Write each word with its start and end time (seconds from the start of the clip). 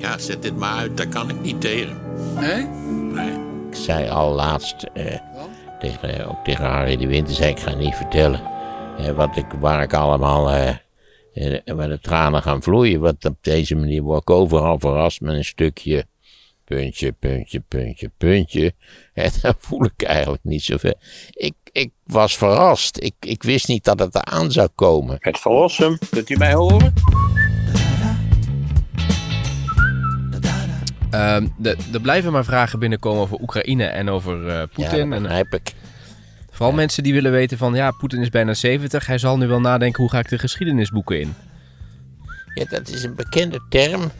Ja, 0.00 0.18
zet 0.18 0.42
dit 0.42 0.56
maar 0.56 0.76
uit, 0.76 0.96
daar 0.96 1.08
kan 1.08 1.30
ik 1.30 1.40
niet 1.40 1.60
tegen. 1.60 1.96
Nee? 2.34 2.66
Nee. 3.12 3.32
Ik 3.70 3.76
zei 3.76 4.08
al 4.08 4.34
laatst 4.34 4.82
eh, 4.82 5.18
tegen, 5.80 6.28
ook 6.28 6.44
tegen 6.44 6.64
Harry 6.64 6.96
de 6.96 7.06
Winter, 7.06 7.34
zei 7.34 7.50
ik 7.50 7.60
ga 7.60 7.74
niet 7.74 7.94
vertellen 7.94 8.40
eh, 8.98 9.10
wat 9.10 9.36
ik, 9.36 9.46
waar 9.60 9.82
ik 9.82 9.94
allemaal 9.94 10.50
eh, 10.50 10.68
eh, 11.32 11.74
waar 11.74 11.88
de 11.88 12.00
tranen 12.00 12.42
gaan 12.42 12.62
vloeien. 12.62 13.00
Want 13.00 13.24
op 13.24 13.36
deze 13.40 13.74
manier 13.74 14.02
word 14.02 14.20
ik 14.20 14.30
overal 14.30 14.78
verrast 14.78 15.20
met 15.20 15.34
een 15.34 15.44
stukje 15.44 16.06
puntje, 16.64 17.12
puntje, 17.12 17.60
puntje, 17.60 18.10
puntje. 18.16 18.72
En 19.14 19.30
dan 19.42 19.54
voel 19.58 19.84
ik 19.84 20.02
eigenlijk 20.02 20.44
niet 20.44 20.62
zoveel. 20.62 20.94
Ik, 21.30 21.54
ik 21.72 21.90
was 22.04 22.36
verrast. 22.36 23.02
Ik, 23.02 23.14
ik 23.20 23.42
wist 23.42 23.68
niet 23.68 23.84
dat 23.84 23.98
het 23.98 24.14
eraan 24.14 24.52
zou 24.52 24.68
komen. 24.74 25.16
Het 25.20 25.38
verlossen, 25.38 25.98
kunt 26.10 26.30
u 26.30 26.36
mij 26.36 26.52
horen? 26.52 26.92
Ehm, 31.10 31.46
de- 31.56 31.76
er 31.92 32.00
blijven 32.00 32.32
maar 32.32 32.44
vragen 32.44 32.78
binnenkomen 32.78 33.22
over 33.22 33.40
Oekraïne 33.40 33.84
en 33.84 34.08
over 34.08 34.48
eh, 34.48 34.54
Ja, 34.54 34.66
Poetin. 34.66 35.08
dat 35.10 35.16
en 35.18 35.22
begrijp 35.22 35.54
ik. 35.54 35.72
vooral 36.50 36.72
mensen 36.74 37.02
die 37.02 37.12
willen 37.12 37.32
weten 37.32 37.58
van, 37.58 37.74
ja, 37.74 37.90
Poetin 37.90 38.20
is 38.20 38.28
bijna 38.28 38.54
70. 38.54 39.06
Hij 39.06 39.18
zal 39.18 39.36
nu 39.38 39.46
wel 39.46 39.60
nadenken, 39.60 40.02
hoe 40.02 40.10
ga 40.10 40.18
ik 40.18 40.28
de 40.28 40.38
geschiedenisboeken 40.38 41.20
in? 41.20 41.34
Ja, 42.54 42.64
dat 42.64 42.88
is 42.88 43.02
een 43.02 43.14
bekende 43.14 43.60
term. 43.68 44.10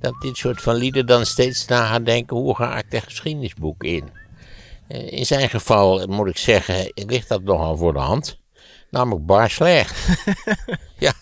Dat 0.00 0.14
dit 0.20 0.36
soort 0.36 0.60
van 0.62 0.74
lieden 0.74 1.06
dan 1.06 1.26
steeds 1.26 1.66
na 1.66 1.86
gaan 1.86 2.04
denken, 2.04 2.36
hoe 2.36 2.56
ga 2.56 2.78
ik 2.78 2.90
de 2.90 3.00
geschiedenisboek 3.00 3.84
in? 3.84 4.04
Eh, 4.88 5.12
In 5.12 5.26
zijn 5.26 5.50
geval, 5.50 6.06
moet 6.06 6.28
ik 6.28 6.38
zeggen, 6.38 6.92
ligt 6.94 7.28
dat 7.28 7.42
nogal 7.42 7.76
voor 7.76 7.92
de 7.92 7.98
hand. 7.98 8.38
Namelijk 8.90 9.26
bar 9.26 9.50
slecht. 9.50 10.08
ja, 10.98 11.12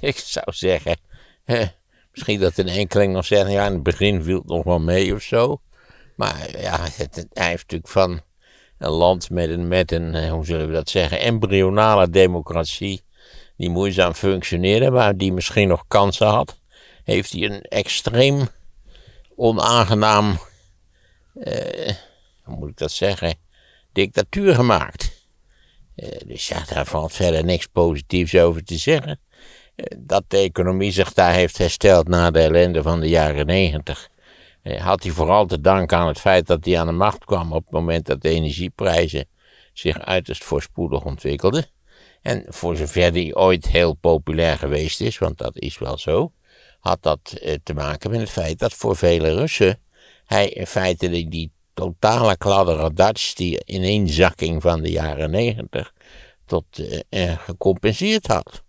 ik 0.00 0.16
zou 0.16 0.46
zeggen, 0.48 0.96
eh, 1.44 1.66
misschien 2.12 2.40
dat 2.40 2.58
een 2.58 2.68
enkeling 2.68 3.12
nog 3.12 3.24
zegt, 3.24 3.50
ja, 3.50 3.66
in 3.66 3.72
het 3.72 3.82
begin 3.82 4.22
viel 4.22 4.38
het 4.38 4.46
nog 4.46 4.64
wel 4.64 4.80
mee 4.80 5.14
of 5.14 5.22
zo. 5.22 5.60
Maar 6.16 6.60
ja, 6.60 6.78
het, 6.80 7.26
hij 7.32 7.48
heeft 7.48 7.62
natuurlijk 7.62 7.88
van 7.88 8.20
een 8.78 8.90
land 8.90 9.30
met 9.30 9.50
een, 9.50 9.68
met 9.68 9.92
een, 9.92 10.14
eh, 10.14 10.30
hoe 10.30 10.44
zullen 10.44 10.66
we 10.66 10.72
dat 10.72 10.90
zeggen, 10.90 11.20
embryonale 11.20 12.10
democratie 12.10 13.02
die 13.56 13.70
moeizaam 13.70 14.14
functioneerde, 14.14 14.90
maar 14.90 15.16
die 15.16 15.32
misschien 15.32 15.68
nog 15.68 15.84
kansen 15.88 16.26
had, 16.26 16.58
heeft 17.04 17.32
hij 17.32 17.42
een 17.42 17.62
extreem 17.62 18.48
onaangenaam, 19.36 20.38
eh, 21.34 21.94
hoe 22.42 22.56
moet 22.56 22.68
ik 22.68 22.76
dat 22.76 22.92
zeggen, 22.92 23.34
dictatuur 23.92 24.54
gemaakt. 24.54 25.26
Eh, 25.94 26.20
dus 26.26 26.48
ja, 26.48 26.64
daar 26.64 26.86
valt 26.86 27.12
verder 27.12 27.44
niks 27.44 27.66
positiefs 27.66 28.34
over 28.34 28.64
te 28.64 28.76
zeggen. 28.76 29.20
Dat 29.98 30.24
de 30.28 30.36
economie 30.36 30.92
zich 30.92 31.12
daar 31.12 31.32
heeft 31.32 31.58
hersteld 31.58 32.08
na 32.08 32.30
de 32.30 32.40
ellende 32.40 32.82
van 32.82 33.00
de 33.00 33.08
jaren 33.08 33.46
negentig, 33.46 34.08
eh, 34.62 34.80
had 34.84 35.02
hij 35.02 35.12
vooral 35.12 35.46
te 35.46 35.60
danken 35.60 35.98
aan 35.98 36.06
het 36.06 36.20
feit 36.20 36.46
dat 36.46 36.64
hij 36.64 36.80
aan 36.80 36.86
de 36.86 36.92
macht 36.92 37.24
kwam 37.24 37.52
op 37.52 37.64
het 37.64 37.72
moment 37.72 38.06
dat 38.06 38.22
de 38.22 38.28
energieprijzen 38.28 39.26
zich 39.72 40.00
uiterst 40.00 40.44
voorspoedig 40.44 41.04
ontwikkelden. 41.04 41.64
En 42.22 42.44
voor 42.48 42.76
zover 42.76 43.12
die 43.12 43.36
ooit 43.36 43.66
heel 43.66 43.94
populair 43.94 44.58
geweest 44.58 45.00
is, 45.00 45.18
want 45.18 45.38
dat 45.38 45.58
is 45.58 45.78
wel 45.78 45.98
zo, 45.98 46.32
had 46.80 47.02
dat 47.02 47.32
eh, 47.32 47.54
te 47.62 47.74
maken 47.74 48.10
met 48.10 48.20
het 48.20 48.30
feit 48.30 48.58
dat 48.58 48.72
voor 48.72 48.96
vele 48.96 49.34
Russen 49.34 49.80
hij 50.24 50.48
in 50.48 50.66
feite 50.66 51.08
die, 51.08 51.52
totale 51.74 52.36
kladderadatsch, 52.36 53.34
die 53.34 53.64
ineenzakking 53.64 54.62
van 54.62 54.82
de 54.82 54.90
jaren 54.90 55.30
negentig, 55.30 55.92
tot 56.46 56.64
eh, 57.08 57.38
gecompenseerd 57.38 58.26
had. 58.26 58.62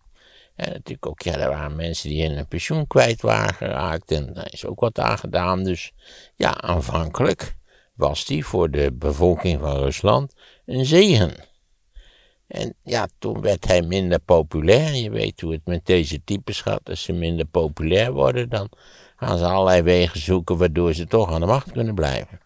En 0.56 0.72
natuurlijk 0.72 1.06
ook, 1.06 1.22
ja, 1.22 1.38
er 1.38 1.50
waren 1.50 1.76
mensen 1.76 2.10
die 2.10 2.30
hun 2.30 2.48
pensioen 2.48 2.88
kwijt 2.88 3.22
waren 3.22 3.54
geraakt 3.54 4.12
en 4.12 4.34
daar 4.34 4.52
is 4.52 4.66
ook 4.66 4.80
wat 4.80 5.00
aan 5.00 5.18
gedaan. 5.18 5.64
Dus 5.64 5.92
ja, 6.36 6.62
aanvankelijk 6.62 7.56
was 7.94 8.26
die 8.26 8.46
voor 8.46 8.72
de 8.72 8.92
bevolking 8.92 9.60
van 9.60 9.78
Rusland 9.78 10.34
een 10.66 10.86
zegen. 10.86 11.34
En 12.48 12.76
ja, 12.84 13.08
toen 13.20 13.42
werd 13.42 13.68
hij 13.68 13.82
minder 13.82 14.20
populair. 14.20 14.96
Je 14.96 15.10
weet 15.10 15.42
hoe 15.42 15.52
het 15.52 15.66
met 15.66 15.86
deze 15.86 16.24
types 16.24 16.62
gaat. 16.62 16.90
Als 16.90 17.04
ze 17.04 17.14
minder 17.14 17.46
populair 17.46 18.12
worden, 18.12 18.50
dan 18.50 18.70
gaan 19.16 19.38
ze 19.38 19.46
allerlei 19.46 19.82
wegen 19.82 20.20
zoeken 20.20 20.58
waardoor 20.58 20.94
ze 20.94 21.08
toch 21.08 21.32
aan 21.32 21.40
de 21.40 21.46
macht 21.46 21.72
kunnen 21.72 21.96
blijven. 21.96 22.40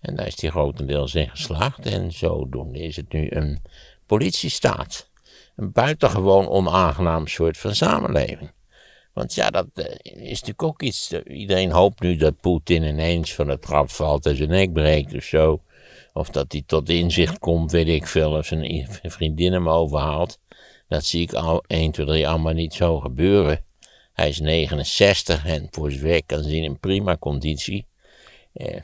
En 0.00 0.16
daar 0.16 0.26
is 0.26 0.40
hij 0.40 0.50
grotendeels 0.50 1.14
in 1.14 1.28
geslaagd. 1.28 1.86
En 1.86 2.12
zodoende 2.12 2.78
is 2.78 2.96
het 2.96 3.12
nu 3.12 3.26
een 3.30 3.62
politiestaat. 4.06 5.05
Een 5.56 5.72
buitengewoon 5.72 6.48
onaangenaam 6.48 7.26
soort 7.26 7.58
van 7.58 7.74
samenleving. 7.74 8.52
Want 9.12 9.34
ja, 9.34 9.50
dat 9.50 9.66
eh, 9.74 9.84
is 10.02 10.30
natuurlijk 10.30 10.62
ook 10.62 10.82
iets. 10.82 11.12
eh, 11.12 11.38
iedereen 11.38 11.70
hoopt 11.70 12.00
nu 12.00 12.16
dat 12.16 12.40
Poetin 12.40 12.82
ineens 12.82 13.34
van 13.34 13.48
het 13.48 13.62
trap 13.62 13.90
valt 13.90 14.26
en 14.26 14.36
zijn 14.36 14.48
nek 14.48 14.72
breekt 14.72 15.14
of 15.14 15.22
zo. 15.22 15.62
Of 16.12 16.30
dat 16.30 16.52
hij 16.52 16.62
tot 16.66 16.88
inzicht 16.88 17.38
komt, 17.38 17.70
weet 17.70 17.88
ik 17.88 18.06
veel, 18.06 18.32
of 18.32 18.46
zijn 18.46 18.98
vriendin 19.02 19.52
hem 19.52 19.68
overhaalt. 19.68 20.38
Dat 20.88 21.04
zie 21.04 21.22
ik 21.22 21.32
al 21.32 21.64
1, 21.66 21.90
2, 21.90 22.06
3 22.06 22.28
allemaal 22.28 22.52
niet 22.52 22.74
zo 22.74 23.00
gebeuren. 23.00 23.64
Hij 24.12 24.28
is 24.28 24.40
69 24.40 25.46
en 25.46 25.68
voor 25.70 25.90
zover 25.90 26.14
ik 26.14 26.26
kan 26.26 26.42
zien 26.42 26.64
in 26.64 26.80
prima 26.80 27.16
conditie. 27.16 27.86
Eh, 28.52 28.80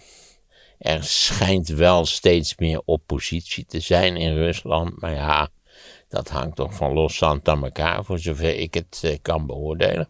er 0.78 1.04
schijnt 1.04 1.68
wel 1.68 2.04
steeds 2.06 2.56
meer 2.56 2.82
oppositie 2.84 3.66
te 3.66 3.80
zijn 3.80 4.16
in 4.16 4.34
Rusland, 4.34 5.00
maar 5.00 5.14
ja, 5.14 5.48
dat 6.12 6.28
hangt 6.28 6.56
toch 6.56 6.74
van 6.74 6.92
los 6.92 7.16
zand 7.16 7.48
aan 7.48 7.64
elkaar, 7.64 8.04
voor 8.04 8.18
zover 8.18 8.56
ik 8.58 8.74
het 8.74 9.00
eh, 9.04 9.16
kan 9.22 9.46
beoordelen. 9.46 10.08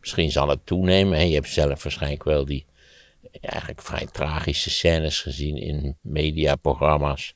Misschien 0.00 0.30
zal 0.30 0.48
het 0.48 0.66
toenemen. 0.66 1.28
Je 1.28 1.34
hebt 1.34 1.48
zelf 1.48 1.82
waarschijnlijk 1.82 2.24
wel 2.24 2.44
die 2.44 2.66
eigenlijk 3.40 3.82
vrij 3.82 4.06
tragische 4.12 4.70
scènes 4.70 5.20
gezien 5.20 5.56
in 5.56 5.96
mediaprogramma's. 6.00 7.34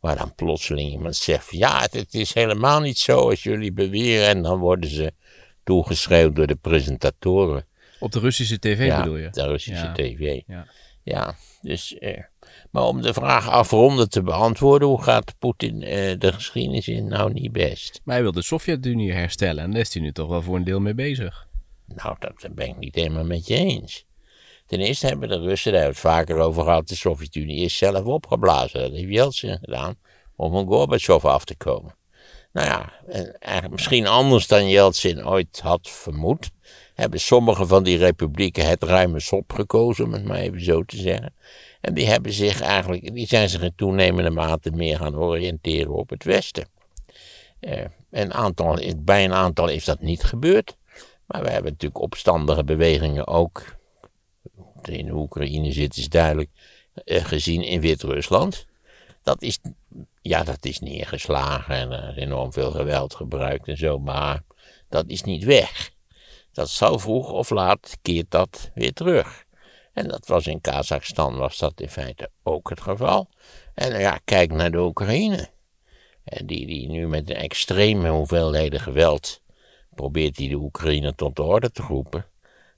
Waar 0.00 0.16
dan 0.16 0.34
plotseling 0.34 0.90
iemand 0.90 1.16
zegt: 1.16 1.50
Ja, 1.50 1.80
het, 1.80 1.92
het 1.92 2.14
is 2.14 2.34
helemaal 2.34 2.80
niet 2.80 2.98
zo 2.98 3.28
als 3.30 3.42
jullie 3.42 3.72
beweren. 3.72 4.26
En 4.26 4.42
dan 4.42 4.58
worden 4.58 4.90
ze 4.90 5.12
toegeschreeuwd 5.64 6.36
door 6.36 6.46
de 6.46 6.56
presentatoren. 6.56 7.66
Op 7.98 8.12
de 8.12 8.18
Russische 8.18 8.58
tv 8.58 8.86
ja, 8.86 9.02
bedoel 9.02 9.16
je? 9.16 9.30
de 9.30 9.46
Russische 9.46 9.84
Ja. 9.84 9.92
tv. 9.92 10.40
Ja. 10.46 10.66
Ja, 11.02 11.36
dus. 11.62 11.98
Eh, 11.98 12.22
maar 12.70 12.82
om 12.82 13.02
de 13.02 13.14
vraag 13.14 13.48
afronden 13.48 14.10
te 14.10 14.22
beantwoorden: 14.22 14.88
hoe 14.88 15.02
gaat 15.02 15.34
Poetin 15.38 15.82
eh, 15.82 16.18
de 16.18 16.32
geschiedenis 16.32 16.88
in? 16.88 17.08
Nou, 17.08 17.32
niet 17.32 17.52
best. 17.52 18.00
Maar 18.04 18.14
hij 18.14 18.22
wil 18.22 18.32
de 18.32 18.42
Sovjet-Unie 18.42 19.12
herstellen 19.12 19.64
en 19.64 19.70
daar 19.70 19.80
is 19.80 19.94
hij 19.94 20.02
nu 20.02 20.12
toch 20.12 20.28
wel 20.28 20.42
voor 20.42 20.56
een 20.56 20.64
deel 20.64 20.80
mee 20.80 20.94
bezig. 20.94 21.48
Nou, 21.86 22.16
dat 22.18 22.54
ben 22.54 22.68
ik 22.68 22.78
niet 22.78 22.94
helemaal 22.94 23.24
met 23.24 23.46
je 23.46 23.56
eens. 23.56 24.04
Ten 24.66 24.80
eerste 24.80 25.06
hebben 25.06 25.28
de 25.28 25.38
Russen, 25.38 25.72
daar 25.72 25.82
hebben 25.82 26.02
we 26.02 26.08
het 26.08 26.16
vaker 26.16 26.36
over 26.36 26.64
gehad, 26.64 26.88
de 26.88 26.94
Sovjet-Unie 26.94 27.64
is 27.64 27.76
zelf 27.76 28.04
opgeblazen. 28.04 28.80
Dat 28.80 28.92
heeft 28.92 29.12
Yeltsin 29.12 29.58
gedaan 29.58 29.94
om 30.36 30.52
van 30.52 30.66
Gorbachev 30.66 31.24
af 31.24 31.44
te 31.44 31.56
komen. 31.56 31.94
Nou 32.52 32.66
ja, 32.66 32.92
en 33.38 33.70
misschien 33.70 34.06
anders 34.06 34.46
dan 34.46 34.68
Yeltsin 34.68 35.26
ooit 35.26 35.60
had 35.60 35.88
vermoed, 35.88 36.50
hebben 37.00 37.20
sommige 37.20 37.66
van 37.66 37.82
die 37.82 37.98
republieken 37.98 38.68
het 38.68 38.82
ruime 38.82 39.20
sop 39.20 39.52
gekozen, 39.52 40.04
om 40.04 40.12
het 40.12 40.24
maar 40.24 40.38
even 40.38 40.64
zo 40.64 40.82
te 40.82 40.96
zeggen. 40.96 41.34
En 41.80 41.94
die 41.94 42.06
hebben 42.06 42.32
zich 42.32 42.60
eigenlijk, 42.60 43.14
die 43.14 43.26
zijn 43.26 43.48
zich 43.48 43.62
in 43.62 43.72
toenemende 43.76 44.30
mate 44.30 44.70
meer 44.70 44.96
gaan 44.96 45.16
oriënteren 45.16 45.94
op 45.94 46.10
het 46.10 46.24
Westen. 46.24 46.68
Eh, 47.60 47.84
een 48.10 48.34
aantal, 48.34 48.78
bij 48.96 49.24
een 49.24 49.32
aantal 49.32 49.68
is 49.68 49.84
dat 49.84 50.00
niet 50.00 50.22
gebeurd. 50.22 50.76
Maar 51.26 51.42
we 51.42 51.50
hebben 51.50 51.72
natuurlijk 51.72 52.00
opstandige 52.00 52.64
bewegingen 52.64 53.26
ook. 53.26 53.78
In 54.82 55.06
de 55.06 55.12
Oekraïne 55.12 55.72
zit 55.72 55.96
is 55.96 56.08
duidelijk 56.08 56.50
eh, 57.04 57.24
gezien 57.24 57.62
in 57.62 57.80
Wit-Rusland. 57.80 58.66
Dat 59.22 59.42
is, 59.42 59.58
ja, 60.22 60.42
dat 60.42 60.64
is 60.64 60.78
neergeslagen 60.80 61.74
en 61.74 61.90
er 61.90 62.08
is 62.08 62.22
enorm 62.22 62.52
veel 62.52 62.70
geweld 62.70 63.14
gebruikt 63.14 63.68
en 63.68 63.76
zo, 63.76 63.98
maar 63.98 64.42
dat 64.88 65.04
is 65.06 65.22
niet 65.22 65.44
weg. 65.44 65.90
Dat 66.60 66.70
zal 66.70 66.98
vroeg 66.98 67.30
of 67.30 67.50
laat 67.50 67.98
keert 68.02 68.30
dat 68.30 68.70
weer 68.74 68.92
terug. 68.92 69.44
En 69.92 70.08
dat 70.08 70.26
was 70.26 70.46
in 70.46 70.60
Kazachstan 70.60 71.36
was 71.36 71.58
dat 71.58 71.80
in 71.80 71.88
feite 71.88 72.30
ook 72.42 72.70
het 72.70 72.80
geval. 72.80 73.28
En 73.74 74.00
ja, 74.00 74.20
kijk 74.24 74.52
naar 74.52 74.70
de 74.70 74.78
Oekraïne. 74.78 75.48
En 76.24 76.46
die, 76.46 76.66
die 76.66 76.88
nu 76.88 77.08
met 77.08 77.30
een 77.30 77.36
extreme 77.36 78.08
hoeveelheden 78.08 78.80
geweld 78.80 79.42
probeert 79.94 80.36
hij 80.36 80.48
de 80.48 80.54
Oekraïne 80.54 81.14
tot 81.14 81.36
de 81.36 81.42
orde 81.42 81.70
te 81.70 81.82
roepen. 81.82 82.26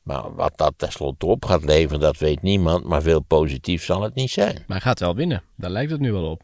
Maar 0.02 0.34
wat 0.34 0.52
dat 0.56 0.74
tenslotte 0.76 1.26
op 1.26 1.44
gaat 1.44 1.64
leveren, 1.64 2.00
dat 2.00 2.16
weet 2.16 2.42
niemand. 2.42 2.84
Maar 2.84 3.02
veel 3.02 3.20
positief 3.20 3.84
zal 3.84 4.02
het 4.02 4.14
niet 4.14 4.30
zijn. 4.30 4.54
Maar 4.54 4.64
hij 4.66 4.80
gaat 4.80 5.00
wel 5.00 5.14
winnen. 5.14 5.42
Daar 5.56 5.70
lijkt 5.70 5.90
het 5.90 6.00
nu 6.00 6.12
wel 6.12 6.30
op. 6.30 6.42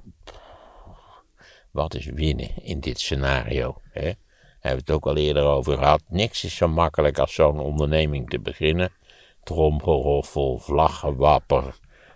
Wat 1.71 1.95
is 1.95 2.07
winnen 2.07 2.63
in 2.63 2.81
dit 2.81 3.01
scenario? 3.01 3.81
Hè? 3.91 4.13
Hebben 4.61 4.85
we 4.85 4.93
het 4.93 4.97
ook 4.97 5.07
al 5.07 5.17
eerder 5.17 5.43
over 5.43 5.79
gehad. 5.79 6.03
Niks 6.09 6.45
is 6.45 6.57
zo 6.57 6.69
makkelijk 6.69 7.19
als 7.19 7.35
zo'n 7.35 7.61
onderneming 7.61 8.31
te 8.31 8.41
beginnen. 8.41 8.93
Tromgeroffel, 9.43 10.59
vlaggenwapper. 10.59 11.75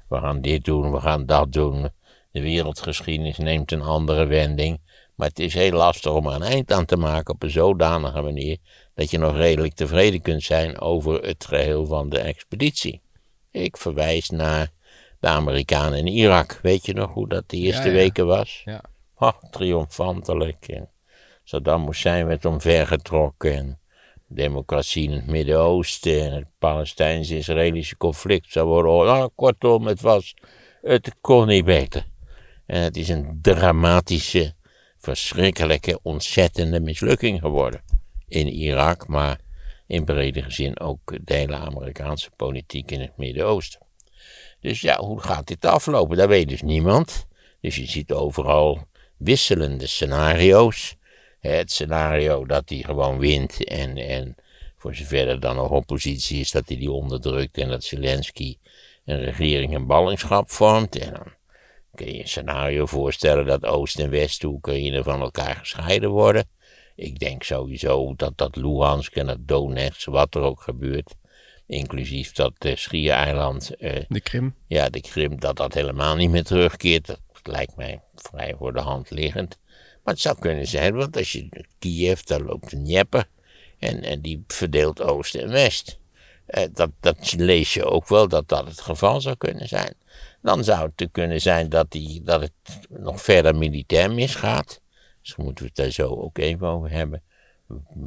We 0.08 0.18
gaan 0.18 0.40
dit 0.40 0.64
doen, 0.64 0.92
we 0.92 1.00
gaan 1.00 1.26
dat 1.26 1.52
doen. 1.52 1.90
De 2.30 2.42
wereldgeschiedenis 2.42 3.38
neemt 3.38 3.72
een 3.72 3.82
andere 3.82 4.26
wending. 4.26 4.80
Maar 5.14 5.28
het 5.28 5.38
is 5.38 5.54
heel 5.54 5.72
lastig 5.72 6.12
om 6.12 6.26
er 6.26 6.34
een 6.34 6.42
eind 6.42 6.72
aan 6.72 6.84
te 6.84 6.96
maken 6.96 7.34
op 7.34 7.42
een 7.42 7.50
zodanige 7.50 8.20
manier 8.20 8.58
dat 8.94 9.10
je 9.10 9.18
nog 9.18 9.36
redelijk 9.36 9.74
tevreden 9.74 10.20
kunt 10.20 10.42
zijn 10.42 10.80
over 10.80 11.22
het 11.22 11.44
geheel 11.44 11.86
van 11.86 12.08
de 12.08 12.18
expeditie. 12.18 13.00
Ik 13.50 13.76
verwijs 13.76 14.30
naar 14.30 14.70
de 15.20 15.28
Amerikanen 15.28 15.98
in 15.98 16.06
Irak. 16.06 16.58
Weet 16.62 16.86
je 16.86 16.94
nog 16.94 17.12
hoe 17.12 17.28
dat 17.28 17.48
de 17.50 17.56
eerste 17.56 17.88
ja. 17.88 17.94
weken 17.94 18.26
was? 18.26 18.62
Ja. 18.64 18.80
Oh, 19.16 19.32
triomfantelijk. 19.50 20.66
Saddam 21.44 21.86
Hussein 21.86 22.26
werd 22.26 22.44
omvergetrokken. 22.44 23.52
En 23.52 23.78
democratie 24.26 25.04
in 25.04 25.12
het 25.12 25.26
Midden-Oosten. 25.26 26.22
En 26.24 26.32
het 26.32 26.46
Palestijns-Israëlische 26.58 27.96
conflict 27.96 28.52
zou 28.52 28.66
worden. 28.66 29.14
Nou, 29.14 29.30
kortom, 29.34 29.86
het 29.86 30.00
was. 30.00 30.34
Het 30.82 31.14
kon 31.20 31.46
niet 31.46 31.64
beter. 31.64 32.04
En 32.66 32.82
het 32.82 32.96
is 32.96 33.08
een 33.08 33.38
dramatische, 33.42 34.54
verschrikkelijke, 34.98 35.98
ontzettende 36.02 36.80
mislukking 36.80 37.40
geworden. 37.40 37.82
In 38.28 38.48
Irak, 38.48 39.08
maar 39.08 39.40
in 39.86 40.04
bredere 40.04 40.50
zin 40.50 40.80
ook 40.80 41.18
de 41.24 41.34
hele 41.34 41.56
Amerikaanse 41.56 42.30
politiek 42.36 42.90
in 42.90 43.00
het 43.00 43.16
Midden-Oosten. 43.16 43.80
Dus 44.60 44.80
ja, 44.80 44.98
hoe 44.98 45.20
gaat 45.20 45.46
dit 45.46 45.64
aflopen? 45.64 46.16
Dat 46.16 46.28
weet 46.28 46.48
dus 46.48 46.62
niemand. 46.62 47.26
Dus 47.60 47.76
je 47.76 47.86
ziet 47.86 48.12
overal 48.12 48.86
wisselende 49.16 49.86
scenario's. 49.86 50.96
Het 51.42 51.70
scenario 51.70 52.46
dat 52.46 52.68
hij 52.68 52.78
gewoon 52.78 53.18
wint 53.18 53.64
en, 53.64 53.96
en 53.96 54.34
voor 54.76 54.94
zover 54.94 55.28
er 55.28 55.40
dan 55.40 55.56
nog 55.56 55.70
oppositie 55.70 56.40
is, 56.40 56.50
dat 56.50 56.68
hij 56.68 56.76
die 56.76 56.90
onderdrukt 56.90 57.58
en 57.58 57.68
dat 57.68 57.84
Zelensky 57.84 58.56
een 59.04 59.24
regering 59.24 59.74
en 59.74 59.86
ballingschap 59.86 60.50
vormt. 60.50 60.98
En 60.98 61.12
dan 61.12 61.32
kun 61.94 62.06
je 62.06 62.20
een 62.20 62.28
scenario 62.28 62.86
voorstellen 62.86 63.46
dat 63.46 63.66
Oost- 63.66 63.98
en 63.98 64.10
West-Oekraïne 64.10 65.02
van 65.02 65.20
elkaar 65.20 65.56
gescheiden 65.56 66.10
worden. 66.10 66.48
Ik 66.96 67.18
denk 67.18 67.42
sowieso 67.42 68.14
dat 68.16 68.38
dat 68.38 68.56
Luhansk 68.56 69.16
en 69.16 69.26
dat 69.26 69.38
Donetsk, 69.40 70.06
wat 70.08 70.34
er 70.34 70.42
ook 70.42 70.60
gebeurt, 70.60 71.14
inclusief 71.66 72.32
dat 72.32 72.52
uh, 72.58 72.76
Schiereiland, 72.76 73.76
eh, 73.76 74.02
De 74.08 74.20
Krim. 74.20 74.54
ja, 74.66 74.88
de 74.88 75.00
Krim, 75.00 75.40
dat 75.40 75.56
dat 75.56 75.74
helemaal 75.74 76.16
niet 76.16 76.30
meer 76.30 76.44
terugkeert. 76.44 77.06
Dat 77.06 77.20
lijkt 77.42 77.76
mij 77.76 78.00
vrij 78.14 78.54
voor 78.58 78.72
de 78.72 78.80
hand 78.80 79.10
liggend. 79.10 79.58
Maar 80.02 80.14
het 80.14 80.22
zou 80.22 80.38
kunnen 80.38 80.66
zijn, 80.66 80.94
want 80.94 81.16
als 81.16 81.32
je 81.32 81.66
Kiev, 81.78 82.20
daar 82.20 82.40
loopt 82.40 82.72
een 82.72 82.84
Dnieper. 82.84 83.28
En, 83.78 84.02
en 84.02 84.20
die 84.20 84.44
verdeelt 84.46 85.02
Oost 85.02 85.34
en 85.34 85.50
West. 85.50 85.98
Eh, 86.46 86.64
dat, 86.72 86.90
dat 87.00 87.32
lees 87.32 87.74
je 87.74 87.84
ook 87.84 88.08
wel, 88.08 88.28
dat 88.28 88.48
dat 88.48 88.66
het 88.66 88.80
geval 88.80 89.20
zou 89.20 89.36
kunnen 89.36 89.68
zijn. 89.68 89.94
Dan 90.42 90.64
zou 90.64 90.90
het 90.96 91.08
kunnen 91.12 91.40
zijn 91.40 91.68
dat, 91.68 91.90
die, 91.90 92.22
dat 92.22 92.40
het 92.40 92.52
nog 92.88 93.22
verder 93.22 93.56
militair 93.56 94.12
misgaat. 94.12 94.80
Dus 95.22 95.36
moeten 95.36 95.64
we 95.64 95.70
het 95.74 95.76
daar 95.76 95.90
zo 95.90 96.08
ook 96.08 96.38
even 96.38 96.66
over 96.66 96.90
hebben. 96.90 97.22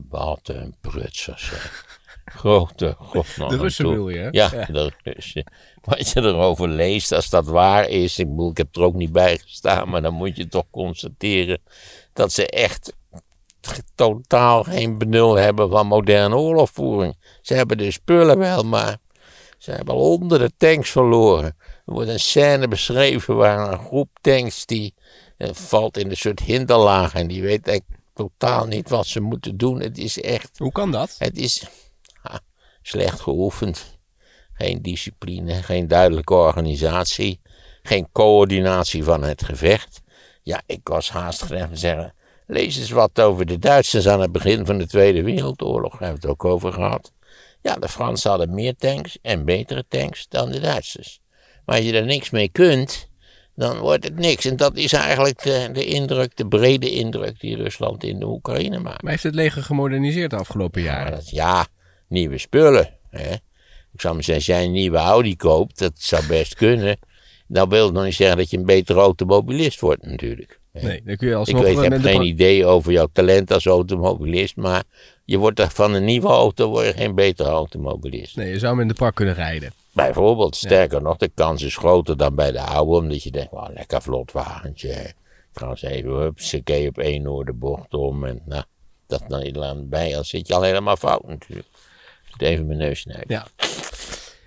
Wat 0.09 0.41
een 0.43 0.75
prutsers. 0.81 1.51
Grote 2.25 2.95
god 2.99 3.35
De 3.35 3.57
Russen 3.57 4.03
je, 4.03 4.17
hè? 4.17 4.27
Ja, 4.31 4.49
de 4.49 4.91
Russen. 5.03 5.51
Wat 5.81 6.09
je 6.09 6.21
erover 6.21 6.67
leest, 6.67 7.11
als 7.11 7.29
dat 7.29 7.45
waar 7.45 7.89
is. 7.89 8.19
Ik 8.19 8.29
bedoel, 8.29 8.49
ik 8.49 8.57
heb 8.57 8.75
er 8.75 8.81
ook 8.81 8.93
niet 8.93 9.11
bij 9.11 9.37
gestaan, 9.37 9.89
maar 9.89 10.01
dan 10.01 10.13
moet 10.13 10.37
je 10.37 10.47
toch 10.47 10.65
constateren 10.71 11.61
dat 12.13 12.31
ze 12.31 12.49
echt 12.49 12.93
totaal 13.95 14.63
geen 14.63 14.97
benul 14.97 15.35
hebben 15.35 15.69
van 15.69 15.87
moderne 15.87 16.35
oorlogvoering. 16.35 17.15
Ze 17.41 17.53
hebben 17.53 17.77
de 17.77 17.91
spullen 17.91 18.37
wel, 18.37 18.63
maar 18.63 18.97
ze 19.57 19.71
hebben 19.71 19.93
al 19.93 19.99
honderden 19.99 20.53
tanks 20.57 20.89
verloren. 20.89 21.55
Er 21.85 21.93
wordt 21.93 22.09
een 22.09 22.19
scène 22.19 22.67
beschreven 22.67 23.35
waar 23.35 23.71
een 23.71 23.79
groep 23.85 24.09
tanks 24.21 24.65
die 24.65 24.93
eh, 25.37 25.49
valt 25.53 25.97
in 25.97 26.09
een 26.09 26.17
soort 26.17 26.39
hinderlaag 26.39 27.13
en 27.13 27.27
die 27.27 27.41
weet 27.41 27.67
eigenlijk 27.67 27.99
totaal 28.13 28.65
niet 28.65 28.89
wat 28.89 29.07
ze 29.07 29.19
moeten 29.19 29.57
doen. 29.57 29.79
Het 29.79 29.97
is 29.97 30.21
echt 30.21 30.57
Hoe 30.57 30.71
kan 30.71 30.91
dat? 30.91 31.15
het 31.17 31.37
is 31.37 31.65
slecht 32.87 33.19
geoefend. 33.19 33.99
Geen 34.53 34.81
discipline, 34.81 35.63
geen 35.63 35.87
duidelijke 35.87 36.33
organisatie, 36.33 37.39
geen 37.83 38.07
coördinatie 38.11 39.03
van 39.03 39.23
het 39.23 39.43
gevecht. 39.43 40.01
Ja, 40.43 40.61
ik 40.65 40.79
was 40.83 41.09
haast 41.09 41.47
te 41.47 41.67
zeggen. 41.71 42.13
Lees 42.47 42.77
eens 42.77 42.89
wat 42.89 43.21
over 43.21 43.45
de 43.45 43.59
Duitsers 43.59 44.07
aan 44.07 44.21
het 44.21 44.31
begin 44.31 44.65
van 44.65 44.77
de 44.77 44.87
Tweede 44.87 45.23
Wereldoorlog. 45.23 45.91
Daar 45.91 46.01
hebben 46.01 46.21
we 46.21 46.27
het 46.27 46.37
ook 46.37 46.45
over 46.45 46.73
gehad. 46.73 47.11
Ja, 47.61 47.75
de 47.75 47.89
Fransen 47.89 48.29
hadden 48.29 48.53
meer 48.53 48.75
tanks 48.75 49.17
en 49.21 49.45
betere 49.45 49.85
tanks 49.87 50.27
dan 50.29 50.51
de 50.51 50.59
Duitsers. 50.59 51.19
Maar 51.65 51.75
als 51.75 51.85
je 51.85 51.93
er 51.93 52.05
niks 52.05 52.29
mee 52.29 52.49
kunt, 52.49 53.09
dan 53.55 53.77
wordt 53.77 54.03
het 54.03 54.15
niks. 54.19 54.45
En 54.45 54.55
dat 54.55 54.75
is 54.75 54.93
eigenlijk 54.93 55.43
de, 55.43 55.69
de 55.73 55.85
indruk, 55.85 56.37
de 56.37 56.47
brede 56.47 56.89
indruk 56.89 57.39
die 57.39 57.55
Rusland 57.55 58.03
in 58.03 58.19
de 58.19 58.27
Oekraïne 58.27 58.79
maakt. 58.79 59.01
Maar 59.01 59.11
heeft 59.11 59.23
het 59.23 59.35
leger 59.35 59.63
gemoderniseerd 59.63 60.29
de 60.29 60.35
afgelopen 60.35 60.81
jaren? 60.81 61.11
dat, 61.11 61.29
ja, 61.29 61.67
nieuwe 62.07 62.37
spullen. 62.37 62.89
Hè? 63.09 63.33
Ik 63.93 64.01
zou 64.01 64.13
maar 64.13 64.23
zeggen, 64.23 64.45
als 64.45 64.57
jij 64.57 64.65
een 64.65 64.71
nieuwe 64.71 64.97
Audi 64.97 65.35
koopt, 65.35 65.79
dat 65.79 65.93
zou 65.95 66.27
best 66.27 66.55
kunnen. 66.55 66.97
Dan 67.47 67.69
wil 67.69 67.91
nog 67.91 68.03
niet 68.03 68.15
zeggen 68.15 68.37
dat 68.37 68.49
je 68.49 68.57
een 68.57 68.65
betere 68.65 68.99
automobilist 68.99 69.79
wordt 69.79 70.05
natuurlijk. 70.05 70.59
Nee, 70.71 71.01
dan 71.05 71.15
kun 71.15 71.27
je 71.27 71.33
Ik 71.33 71.39
alsnog 71.39 71.61
weet, 71.61 71.77
ik 71.77 71.91
heb 71.91 72.01
geen 72.01 72.21
idee 72.21 72.65
over 72.65 72.91
jouw 72.91 73.07
talent 73.11 73.51
als 73.51 73.65
automobilist, 73.65 74.55
maar 74.55 74.83
je 75.25 75.37
wordt 75.37 75.59
er 75.59 75.69
van 75.69 75.93
een 75.93 76.05
nieuwe 76.05 76.27
auto 76.27 76.69
word 76.69 76.85
je 76.85 76.93
geen 76.93 77.15
betere 77.15 77.49
automobilist. 77.49 78.35
Nee, 78.35 78.49
je 78.49 78.59
zou 78.59 78.71
hem 78.71 78.81
in 78.81 78.87
de 78.87 78.93
park 78.93 79.15
kunnen 79.15 79.33
rijden. 79.33 79.71
Bijvoorbeeld, 79.91 80.55
sterker 80.55 81.01
nog, 81.01 81.17
de 81.17 81.31
kans 81.35 81.61
is 81.61 81.77
groter 81.77 82.17
dan 82.17 82.35
bij 82.35 82.51
de 82.51 82.59
oude, 82.59 82.91
omdat 82.91 83.23
je 83.23 83.31
denkt, 83.31 83.53
lekker 83.73 84.01
vlot 84.01 84.31
wagentje. 84.31 85.13
Trouwens 85.53 85.81
even, 85.81 86.11
hupsakee 86.11 86.87
op 86.87 86.97
één 86.97 87.27
oor 87.27 87.45
de 87.45 87.53
bocht 87.53 87.93
om 87.93 88.25
en 88.25 88.41
nou, 88.45 88.63
dat 89.07 89.23
dan 89.27 89.41
helemaal 89.41 89.87
bij, 89.87 90.11
dan 90.11 90.25
zit 90.25 90.47
je 90.47 90.53
al 90.53 90.61
helemaal 90.61 90.97
fout 90.97 91.27
natuurlijk. 91.27 91.67
Moet 92.37 92.47
even 92.47 92.65
mijn 92.65 92.79
neus 92.79 92.99
snijden. 92.99 93.25
Ja. 93.27 93.47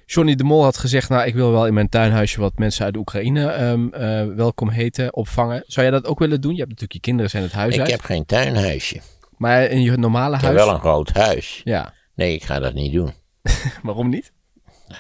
Johnny 0.07 0.35
de 0.35 0.45
Mol 0.45 0.63
had 0.63 0.77
gezegd, 0.77 1.09
nou, 1.09 1.27
ik 1.27 1.35
wil 1.35 1.51
wel 1.53 1.67
in 1.67 1.75
mijn 1.75 1.89
tuinhuisje 1.89 2.41
wat 2.41 2.59
mensen 2.59 2.85
uit 2.85 2.97
Oekraïne 2.97 3.47
ehm, 3.51 3.89
eh, 3.89 4.27
welkom 4.37 4.69
heten, 4.69 5.15
opvangen. 5.15 5.65
Zou 5.67 5.87
jij 5.87 5.95
dat 6.01 6.07
ook 6.07 6.19
willen 6.19 6.41
doen? 6.41 6.53
Je 6.53 6.57
hebt 6.59 6.69
natuurlijk 6.69 6.93
je 6.93 7.01
kinderen 7.01 7.31
zijn 7.31 7.43
het 7.43 7.53
huis 7.53 7.75
Ik 7.75 7.81
uit. 7.81 7.91
heb 7.91 8.01
geen 8.01 8.25
tuinhuisje. 8.27 9.01
Maar 9.37 9.65
in 9.65 9.83
je 9.83 9.97
normale 9.97 10.35
Ik 10.35 10.41
heb 10.41 10.51
huis? 10.51 10.65
wel 10.65 10.75
een 10.75 10.81
groot 10.81 11.11
huis. 11.13 11.61
Ja. 11.65 11.95
Nee, 12.15 12.35
ik 12.35 12.45
ga 12.45 12.59
dat 12.59 12.75
niet 12.75 12.93
doen. 12.93 13.13
Waarom 13.83 14.09
niet? 14.09 14.33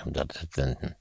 Omdat 0.04 0.38
het 0.38 0.56
een, 0.56 0.96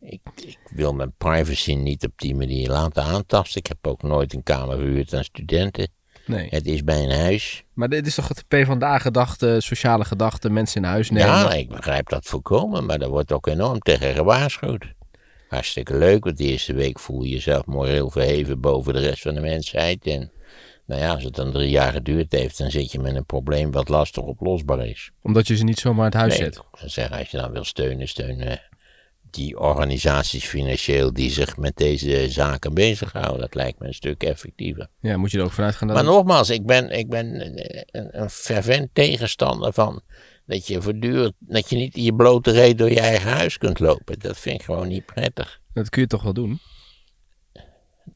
ik, 0.00 0.20
ik 0.34 0.58
wil 0.70 0.92
mijn 0.92 1.14
privacy 1.18 1.74
niet 1.74 2.04
op 2.04 2.12
die 2.16 2.34
manier 2.34 2.68
laten 2.70 3.02
aantasten. 3.02 3.60
Ik 3.60 3.66
heb 3.66 3.86
ook 3.86 4.02
nooit 4.02 4.32
een 4.34 4.42
kamer 4.42 4.76
verhuurd 4.76 5.14
aan 5.14 5.24
studenten. 5.24 5.88
Nee. 6.26 6.46
Het 6.50 6.66
is 6.66 6.82
mijn 6.82 7.10
huis. 7.10 7.64
Maar 7.72 7.88
dit 7.88 8.06
is 8.06 8.14
toch 8.14 8.28
het 8.28 8.44
PvdA-gedachte, 8.48 9.56
sociale 9.58 10.04
gedachte, 10.04 10.50
mensen 10.50 10.82
in 10.82 10.88
huis 10.88 11.10
nemen? 11.10 11.28
Ja, 11.28 11.52
ik 11.52 11.68
begrijp 11.68 12.08
dat 12.08 12.26
volkomen, 12.26 12.86
maar 12.86 12.98
daar 12.98 13.08
wordt 13.08 13.32
ook 13.32 13.46
enorm 13.46 13.78
tegen 13.78 14.14
gewaarschuwd. 14.14 14.84
Hartstikke 15.48 15.96
leuk, 15.96 16.24
want 16.24 16.36
de 16.38 16.44
eerste 16.44 16.74
week 16.74 16.98
voel 16.98 17.22
je 17.22 17.30
jezelf 17.30 17.66
moreel 17.66 18.10
verheven 18.10 18.60
boven 18.60 18.92
de 18.92 19.00
rest 19.00 19.22
van 19.22 19.34
de 19.34 19.40
mensheid. 19.40 20.06
En 20.06 20.30
nou 20.86 21.00
ja, 21.00 21.12
als 21.14 21.24
het 21.24 21.34
dan 21.34 21.52
drie 21.52 21.70
jaar 21.70 21.92
geduurd 21.92 22.32
heeft, 22.32 22.58
dan 22.58 22.70
zit 22.70 22.92
je 22.92 22.98
met 22.98 23.14
een 23.16 23.24
probleem 23.26 23.70
wat 23.70 23.88
lastig 23.88 24.22
oplosbaar 24.22 24.86
is. 24.86 25.10
Omdat 25.22 25.46
je 25.46 25.56
ze 25.56 25.64
niet 25.64 25.78
zomaar 25.78 25.98
in 26.06 26.10
het 26.10 26.20
huis 26.20 26.38
Nee, 26.38 26.42
zet. 26.42 26.56
ik 26.56 26.78
zou 26.78 26.90
zeggen, 26.90 27.18
als 27.18 27.30
je 27.30 27.36
dan 27.36 27.52
wil 27.52 27.64
steunen, 27.64 28.08
steun 28.08 28.40
eh, 28.40 28.56
die 29.34 29.58
organisaties 29.58 30.44
financieel 30.44 31.12
die 31.12 31.30
zich 31.30 31.56
met 31.56 31.76
deze 31.76 32.28
zaken 32.28 32.74
bezighouden. 32.74 33.40
Dat 33.40 33.54
lijkt 33.54 33.78
me 33.78 33.86
een 33.86 33.94
stuk 33.94 34.22
effectiever. 34.22 34.88
Ja, 35.00 35.16
moet 35.16 35.30
je 35.30 35.38
er 35.38 35.44
ook 35.44 35.52
vanuit 35.52 35.74
gaan 35.74 35.88
dat... 35.88 35.96
Maar 35.96 36.06
nogmaals, 36.06 36.50
ik 36.50 36.66
ben, 36.66 36.90
ik 36.90 37.08
ben 37.08 37.46
een, 37.46 37.86
een, 37.90 38.20
een 38.22 38.30
fervent 38.30 38.88
tegenstander 38.92 39.72
van 39.72 40.02
dat 40.46 40.66
je 40.66 40.82
voortdurend, 40.82 41.34
dat 41.38 41.70
je 41.70 41.76
niet 41.76 41.96
in 41.96 42.02
je 42.02 42.14
blote 42.14 42.50
reet 42.50 42.78
door 42.78 42.90
je 42.90 43.00
eigen 43.00 43.30
huis 43.30 43.58
kunt 43.58 43.78
lopen. 43.78 44.18
Dat 44.18 44.38
vind 44.38 44.60
ik 44.60 44.64
gewoon 44.64 44.88
niet 44.88 45.06
prettig. 45.06 45.60
Dat 45.72 45.88
kun 45.88 46.02
je 46.02 46.08
toch 46.08 46.22
wel 46.22 46.32
doen? 46.32 46.60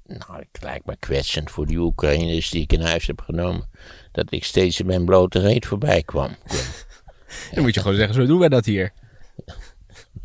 Nou, 0.04 0.38
het 0.52 0.62
lijkt 0.62 0.87
me 0.87 0.96
kwetsend 0.96 1.50
voor 1.50 1.66
die 1.66 1.78
Oekraïners 1.78 2.50
die 2.50 2.62
ik 2.62 2.72
in 2.72 2.80
huis 2.80 3.06
heb 3.06 3.20
genomen, 3.20 3.68
dat 4.12 4.32
ik 4.32 4.44
steeds 4.44 4.80
in 4.80 4.87
mijn 4.87 5.04
blote 5.04 5.38
reet 5.38 5.66
voorbij 5.66 6.02
kwam. 6.02 6.37
Dan 7.52 7.62
moet 7.62 7.75
je 7.75 7.80
gewoon 7.80 7.96
zeggen, 7.96 8.14
zo 8.14 8.26
doen 8.26 8.38
wij 8.38 8.48
dat 8.48 8.64
hier. 8.64 8.92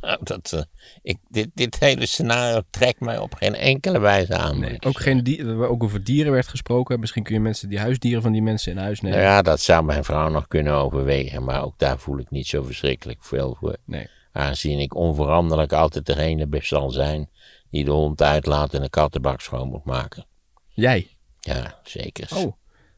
Nou, 0.01 0.19
dat, 0.23 0.51
eh, 0.53 0.62
ik, 1.01 1.17
dit, 1.29 1.50
dit 1.53 1.79
hele 1.79 2.05
scenario 2.05 2.62
trekt 2.69 3.00
mij 3.00 3.17
op 3.17 3.33
geen 3.33 3.55
enkele 3.55 4.00
wijze 4.00 4.38
aan. 4.38 4.59
Nee, 4.59 4.77
ook, 4.79 5.00
geen 5.00 5.23
die, 5.23 5.55
ook 5.55 5.83
over 5.83 6.03
dieren 6.03 6.31
werd 6.31 6.47
gesproken. 6.47 7.00
Misschien 7.00 7.23
kun 7.23 7.33
je 7.33 7.39
mensen 7.39 7.69
die 7.69 7.79
huisdieren 7.79 8.21
van 8.21 8.31
die 8.31 8.41
mensen 8.41 8.71
in 8.71 8.77
huis 8.77 9.01
nemen. 9.01 9.17
Nou 9.17 9.29
ja, 9.29 9.41
dat 9.41 9.62
zou 9.62 9.83
mijn 9.83 10.03
vrouw 10.03 10.29
nog 10.29 10.47
kunnen 10.47 10.73
overwegen, 10.73 11.43
maar 11.43 11.63
ook 11.63 11.77
daar 11.77 12.00
voel 12.00 12.19
ik 12.19 12.29
niet 12.29 12.47
zo 12.47 12.63
verschrikkelijk 12.63 13.23
veel 13.23 13.57
voor. 13.59 13.77
Nee. 13.85 14.07
Aangezien 14.31 14.79
ik 14.79 14.95
onveranderlijk 14.95 15.73
altijd 15.73 16.05
degene 16.05 16.47
best 16.47 16.67
zal 16.67 16.89
zijn 16.89 17.29
die 17.69 17.83
de 17.85 17.91
hond 17.91 18.21
uitlaat 18.21 18.73
en 18.73 18.81
de 18.81 18.89
kattenbak 18.89 19.41
schoon 19.41 19.67
moet 19.67 19.85
maken. 19.85 20.25
Jij? 20.67 21.07
Ja, 21.39 21.79
zeker. 21.83 22.27
Oh. 22.35 22.53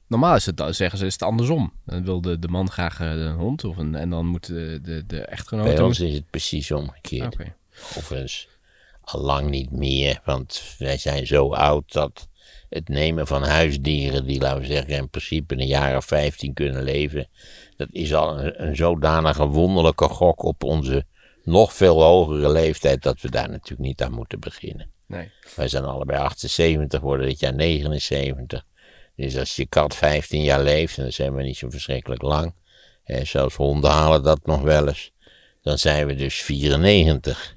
Normaal 0.07 0.35
is 0.35 0.45
het 0.45 0.57
dan, 0.57 0.74
zeggen 0.74 1.00
ze, 1.00 1.05
is 1.05 1.13
het 1.13 1.21
andersom. 1.21 1.74
Dan 1.85 2.05
wil 2.05 2.21
de, 2.21 2.39
de 2.39 2.47
man 2.47 2.71
graag 2.71 3.00
eh, 3.00 3.12
een 3.12 3.33
hond 3.33 3.63
of 3.63 3.77
een, 3.77 3.95
en 3.95 4.09
dan 4.09 4.25
moet 4.25 4.45
de, 4.45 4.79
de, 4.81 5.05
de 5.05 5.19
echtgenote... 5.19 5.74
Bij 5.74 5.83
ons 5.83 6.00
is 6.00 6.13
het 6.13 6.29
precies 6.29 6.71
omgekeerd. 6.71 7.33
Oké. 7.33 7.55
Overigens 7.97 8.47
al 9.01 9.21
lang 9.21 9.50
niet 9.50 9.71
meer, 9.71 10.21
want 10.25 10.75
wij 10.77 10.97
zijn 10.97 11.27
zo 11.27 11.53
oud 11.53 11.93
dat 11.93 12.27
het 12.69 12.88
nemen 12.88 13.27
van 13.27 13.43
huisdieren, 13.43 14.25
die 14.25 14.39
laten 14.39 14.62
we 14.62 14.65
zeggen 14.65 14.95
in 14.95 15.09
principe 15.09 15.53
een 15.53 15.67
jaar 15.67 15.97
of 15.97 16.05
15 16.05 16.53
kunnen 16.53 16.83
leven, 16.83 17.27
dat 17.77 17.88
is 17.91 18.13
al 18.13 18.39
een, 18.39 18.63
een 18.63 18.75
zodanige 18.75 19.45
wonderlijke 19.47 20.07
gok 20.07 20.43
op 20.43 20.63
onze 20.63 21.05
nog 21.43 21.74
veel 21.74 22.01
hogere 22.01 22.51
leeftijd 22.51 23.03
dat 23.03 23.21
we 23.21 23.29
daar 23.29 23.50
natuurlijk 23.50 23.88
niet 23.88 24.03
aan 24.03 24.12
moeten 24.12 24.39
beginnen. 24.39 24.89
Nee. 25.07 25.31
Wij 25.55 25.67
zijn 25.67 25.83
allebei 25.83 26.19
78, 26.19 27.01
worden 27.01 27.27
dit 27.27 27.39
jaar 27.39 27.53
79. 27.53 28.65
Dus 29.15 29.38
als 29.38 29.55
je 29.55 29.65
kat 29.65 29.95
15 29.95 30.41
jaar 30.41 30.63
leeft, 30.63 30.98
en 30.98 31.03
dat 31.03 31.13
zijn 31.13 31.36
we 31.36 31.43
niet 31.43 31.57
zo 31.57 31.69
verschrikkelijk 31.69 32.22
lang, 32.22 32.53
hè, 33.03 33.25
zelfs 33.25 33.55
honden 33.55 33.91
halen 33.91 34.24
dat 34.24 34.45
nog 34.45 34.62
wel 34.62 34.88
eens, 34.88 35.12
dan 35.62 35.77
zijn 35.77 36.07
we 36.07 36.15
dus 36.15 36.41
94. 36.41 37.55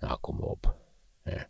Nou, 0.00 0.18
kom 0.20 0.40
op. 0.40 0.74
Ja. 1.24 1.46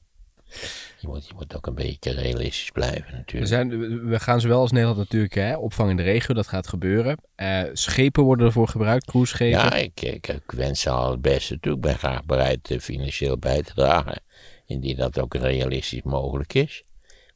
Je, 1.01 1.09
moet, 1.09 1.27
je 1.27 1.35
moet 1.35 1.57
ook 1.57 1.67
een 1.67 1.75
beetje 1.75 2.13
realistisch 2.13 2.71
blijven 2.71 3.11
We, 3.11 3.17
natuurlijk. 3.17 3.47
zijn, 3.47 3.69
we 4.09 4.21
gaan 4.21 4.41
zowel 4.41 4.61
als 4.61 4.71
Nederland 4.71 4.99
natuurlijk 4.99 5.35
hè, 5.35 5.57
opvang 5.57 5.91
in 5.91 5.97
de 5.97 6.03
regio, 6.03 6.35
dat 6.35 6.47
gaat 6.47 6.67
gebeuren. 6.67 7.19
Eh, 7.35 7.63
schepen 7.73 8.23
worden 8.23 8.47
ervoor 8.47 8.69
gebruikt, 8.69 9.07
cruiseschepen. 9.07 9.59
Ja, 9.59 9.75
ik, 9.75 10.01
ik, 10.01 10.29
ik 10.29 10.51
wens 10.51 10.81
ze 10.81 10.91
al 10.91 11.11
het 11.11 11.21
beste 11.21 11.61
toe. 11.61 11.75
Ik 11.75 11.81
ben 11.81 11.99
graag 11.99 12.25
bereid 12.25 12.71
eh, 12.71 12.79
financieel 12.79 13.39
bij 13.39 13.63
te 13.63 13.75
dragen. 13.75 14.21
Indien 14.67 14.97
dat 14.97 15.19
ook 15.19 15.35
realistisch 15.35 16.03
mogelijk 16.03 16.55
is. 16.55 16.83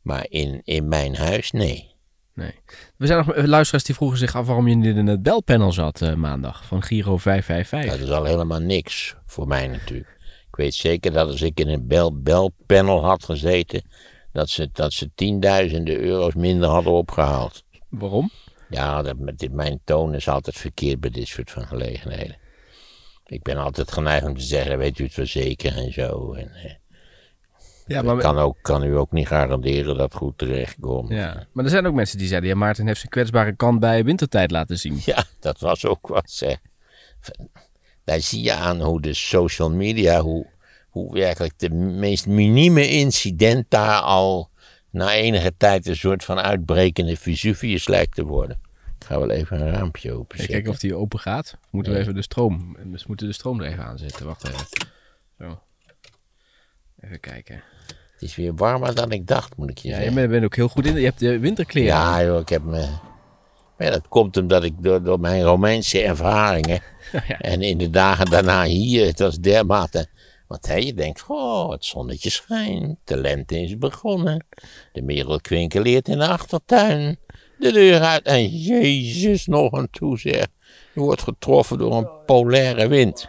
Maar 0.03 0.27
in, 0.29 0.61
in 0.65 0.89
mijn 0.89 1.17
huis, 1.17 1.51
nee. 1.51 1.91
Nee. 2.35 2.55
We 2.97 3.07
zijn 3.07 3.25
nog 3.27 3.47
luisteraars 3.47 3.85
die 3.85 3.95
vroegen 3.95 4.19
zich 4.19 4.37
af 4.37 4.47
waarom 4.47 4.69
je 4.69 4.75
niet 4.75 4.97
in 4.97 5.07
het 5.07 5.23
belpanel 5.23 5.73
zat 5.73 6.03
eh, 6.03 6.15
maandag 6.15 6.65
van 6.65 6.83
Giro 6.83 7.17
555. 7.17 8.01
Dat 8.01 8.09
is 8.09 8.15
al 8.15 8.25
helemaal 8.25 8.61
niks 8.61 9.17
voor 9.27 9.47
mij 9.47 9.67
natuurlijk. 9.67 10.19
Ik 10.49 10.57
weet 10.57 10.75
zeker 10.75 11.13
dat 11.13 11.29
als 11.29 11.43
ik 11.43 11.61
in 11.61 11.69
een 11.69 11.87
bel, 11.87 12.23
belpanel 12.23 13.05
had 13.05 13.25
gezeten, 13.25 13.83
dat 14.33 14.49
ze, 14.49 14.69
dat 14.73 14.93
ze 14.93 15.11
tienduizenden 15.15 16.01
euro's 16.01 16.35
minder 16.35 16.69
hadden 16.69 16.93
opgehaald. 16.93 17.65
Waarom? 17.89 18.31
Ja, 18.71 19.03
dat, 19.03 19.19
met 19.19 19.39
dit, 19.39 19.53
mijn 19.53 19.81
toon 19.85 20.15
is 20.15 20.29
altijd 20.29 20.57
verkeerd 20.57 21.01
bij 21.01 21.11
dit 21.11 21.29
soort 21.29 21.51
van 21.51 21.67
gelegenheden. 21.67 22.39
Ik 23.27 23.43
ben 23.43 23.57
altijd 23.57 23.93
geneigd 23.93 24.27
om 24.27 24.35
te 24.35 24.45
zeggen, 24.45 24.79
weet 24.79 24.99
u 24.99 25.05
het 25.05 25.15
wel 25.15 25.27
zeker 25.27 25.77
en 25.77 25.93
zo. 25.93 26.33
En, 26.33 26.80
Ja, 27.91 28.03
ik 28.13 28.19
kan, 28.19 28.39
ook, 28.39 28.57
kan 28.63 28.85
u 28.85 28.97
ook 28.97 29.13
niet 29.13 29.27
garanderen 29.27 29.97
dat 29.97 30.13
het 30.13 30.15
goed 30.15 30.39
terecht 30.39 30.77
komt. 30.81 31.09
ja. 31.09 31.47
maar 31.53 31.65
er 31.65 31.71
zijn 31.71 31.87
ook 31.87 31.95
mensen 31.95 32.19
die 32.19 32.27
zeiden, 32.29 32.49
ja, 32.51 32.57
Maarten 32.57 32.87
heeft 32.87 32.99
zijn 32.99 33.11
kwetsbare 33.11 33.57
kant 33.57 33.81
bij 33.81 34.05
wintertijd 34.05 34.51
laten 34.51 34.79
zien. 34.79 35.01
Ja, 35.05 35.25
dat 35.41 35.61
was 35.61 35.87
ook 35.87 36.07
wat 36.07 36.31
zeg. 36.31 36.59
Daar 38.05 38.21
zie 38.21 38.43
je 38.43 38.53
aan 38.53 38.81
hoe 38.81 39.01
de 39.01 39.15
social 39.15 39.71
media, 39.71 40.21
hoe, 40.21 40.47
hoe 40.89 41.13
werkelijk 41.13 41.53
de 41.57 41.71
meest 41.71 42.27
minieme 42.27 42.89
incident 42.89 43.65
daar 43.69 44.01
al 44.01 44.51
na 44.91 45.13
enige 45.13 45.55
tijd 45.57 45.87
een 45.87 45.97
soort 45.97 46.25
van 46.25 46.39
uitbrekende 46.39 47.17
Vesuvius 47.17 47.89
lijkt 47.89 48.15
te 48.15 48.25
worden. 48.25 48.59
Ik 48.99 49.07
ga 49.07 49.19
wel 49.19 49.31
even 49.31 49.61
een 49.61 49.71
raampje 49.71 50.09
Ik 50.09 50.15
openzetten. 50.15 50.55
kijk 50.55 50.69
of 50.69 50.79
die 50.79 50.95
open 50.95 51.19
gaat. 51.19 51.57
Moeten 51.71 51.93
we 51.93 51.99
even 51.99 52.15
de 52.15 52.23
stroom, 52.23 52.77
we 52.83 53.03
moeten 53.07 53.27
de 53.27 53.33
stroom 53.33 53.61
er 53.61 53.67
even 53.67 53.85
aanzetten. 53.85 54.27
Wacht 54.27 54.49
even. 54.49 54.67
Zo. 55.39 55.61
Even 57.01 57.21
kijken. 57.21 57.63
Het 58.21 58.29
is 58.29 58.37
weer 58.37 58.55
warmer 58.55 58.95
dan 58.95 59.11
ik 59.13 59.27
dacht, 59.27 59.57
moet 59.57 59.71
ik 59.71 59.79
je 59.79 59.89
Ja, 59.89 59.99
je 59.99 60.11
zeggen. 60.11 60.31
bent, 60.31 60.45
ook 60.45 60.57
heel 60.57 60.69
goed 60.69 60.87
in. 60.87 60.95
Je 60.97 61.05
hebt 61.05 61.19
de 61.19 61.39
winterkleren. 61.39 61.95
aan. 61.95 62.21
Ja, 62.21 62.27
joh, 62.27 62.41
ik 62.41 62.49
heb 62.49 62.63
me. 62.63 62.87
Maar 63.77 63.87
ja, 63.87 63.91
dat 63.91 64.09
komt 64.09 64.37
omdat 64.37 64.65
ik 64.65 64.73
door, 64.79 65.03
door 65.03 65.21
mijn 65.21 65.43
Romeinse 65.43 66.03
ervaringen. 66.03 66.81
Ja. 67.29 67.39
En 67.39 67.63
in 67.63 67.79
de 67.79 67.91
dagen 67.91 68.31
daarna 68.31 68.65
hier, 68.65 69.07
het 69.07 69.19
was 69.19 69.39
dermate. 69.39 70.07
Want 70.47 70.67
hè, 70.67 70.75
je 70.75 70.95
denkt, 70.95 71.25
oh, 71.29 71.71
het 71.71 71.85
zonnetje 71.85 72.31
schijnt, 72.31 72.99
de 73.05 73.17
lente 73.17 73.61
is 73.63 73.79
begonnen. 73.79 74.47
De 74.93 75.03
merel 75.03 75.41
kwinkeleert 75.41 76.09
in 76.09 76.19
de 76.19 76.27
achtertuin. 76.29 77.19
De 77.59 77.73
deur 77.73 78.01
uit 78.01 78.23
en 78.23 78.49
Jezus 78.49 79.47
nog 79.47 79.73
een 79.73 79.89
toezeg. 79.91 80.47
Je 80.95 81.01
wordt 81.01 81.23
getroffen 81.23 81.79
door 81.79 81.93
een 81.97 82.09
polaire 82.27 82.89
wind. 82.89 83.29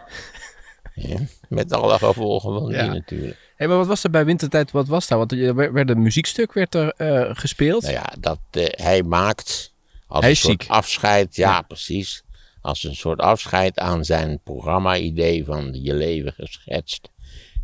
Ja, 0.94 1.16
met 1.48 1.72
alle 1.72 1.98
gevolgen 1.98 2.52
van 2.58 2.68
die 2.68 2.76
Ja. 2.76 2.86
natuurlijk. 2.92 3.41
Hé, 3.56 3.66
maar 3.66 3.76
wat 3.76 3.86
was 3.86 4.04
er 4.04 4.10
bij 4.10 4.24
wintertijd? 4.24 4.70
Wat 4.70 4.88
was 4.88 5.06
daar? 5.06 5.18
Want 5.18 5.32
er 5.32 5.72
werd 5.72 5.90
een 5.90 6.02
muziekstuk 6.02 6.52
werd 6.52 6.74
er 6.74 6.92
eh, 6.96 7.30
gespeeld. 7.32 7.82
Nou 7.82 7.94
ja, 7.94 8.12
dat 8.20 8.40
eh, 8.50 8.64
hij 8.70 9.02
maakt 9.02 9.72
als 10.06 10.20
Hij 10.20 10.30
een 10.30 10.36
soort 10.36 10.62
ziek. 10.62 10.70
afscheid, 10.70 11.36
ja, 11.36 11.62
precies. 11.62 12.22
Als 12.60 12.84
een 12.84 12.96
soort 12.96 13.18
afscheid 13.20 13.78
aan 13.78 14.04
zijn 14.04 14.40
programma-idee 14.44 15.44
van 15.44 15.82
je 15.82 15.94
leven 15.94 16.32
geschetst 16.32 17.08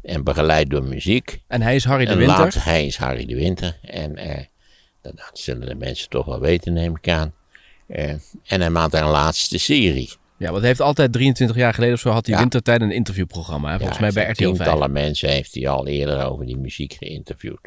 en 0.03 0.25
begeleid 0.25 0.71
door 0.71 0.83
muziek. 0.83 1.43
En 1.47 1.63
hij 1.63 1.75
is 1.75 1.85
Harry 1.85 2.05
de 2.05 2.11
en 2.11 2.19
Winter. 2.19 2.39
laat, 2.39 2.55
hij 2.55 2.87
is 2.87 2.97
Harry 2.97 3.27
de 3.27 3.35
Winter. 3.35 3.79
En 3.83 4.17
eh, 4.17 4.45
dat, 5.03 5.31
zullen 5.33 5.69
de 5.69 5.75
mensen 5.75 6.09
toch 6.09 6.27
wel 6.27 6.41
weten, 6.41 6.73
neem 6.73 6.97
ik 6.97 7.09
aan. 7.09 7.35
En 7.87 8.21
hij 8.61 8.71
maakt 8.71 8.95
een 8.95 9.05
laatste 9.05 9.59
serie. 9.59 10.11
Ja, 10.39 10.47
want 10.49 10.59
hij 10.59 10.67
heeft 10.69 10.81
altijd 10.81 11.13
23 11.13 11.57
jaar 11.57 11.75
geleden 11.75 11.95
of 11.95 12.01
zo 12.01 12.11
had 12.11 12.27
hij 12.27 12.35
Ja. 12.35 12.41
wintertijd 12.41 12.81
een 12.81 12.91
interviewprogramma. 12.91 13.71
Hè? 13.71 13.79
Volgens 13.79 13.99
mij 13.99 14.13
bij 14.13 14.23
RTL 14.31 14.45
heeft 14.45 14.57
5. 14.57 14.67
Tientallen 14.69 14.93
mensen 14.93 15.29
heeft 15.29 15.55
hij 15.55 15.69
al 15.69 15.87
eerder 15.87 16.25
over 16.25 16.47
die 16.47 16.57
muziek 16.57 16.93
geïnterviewd. 16.93 17.61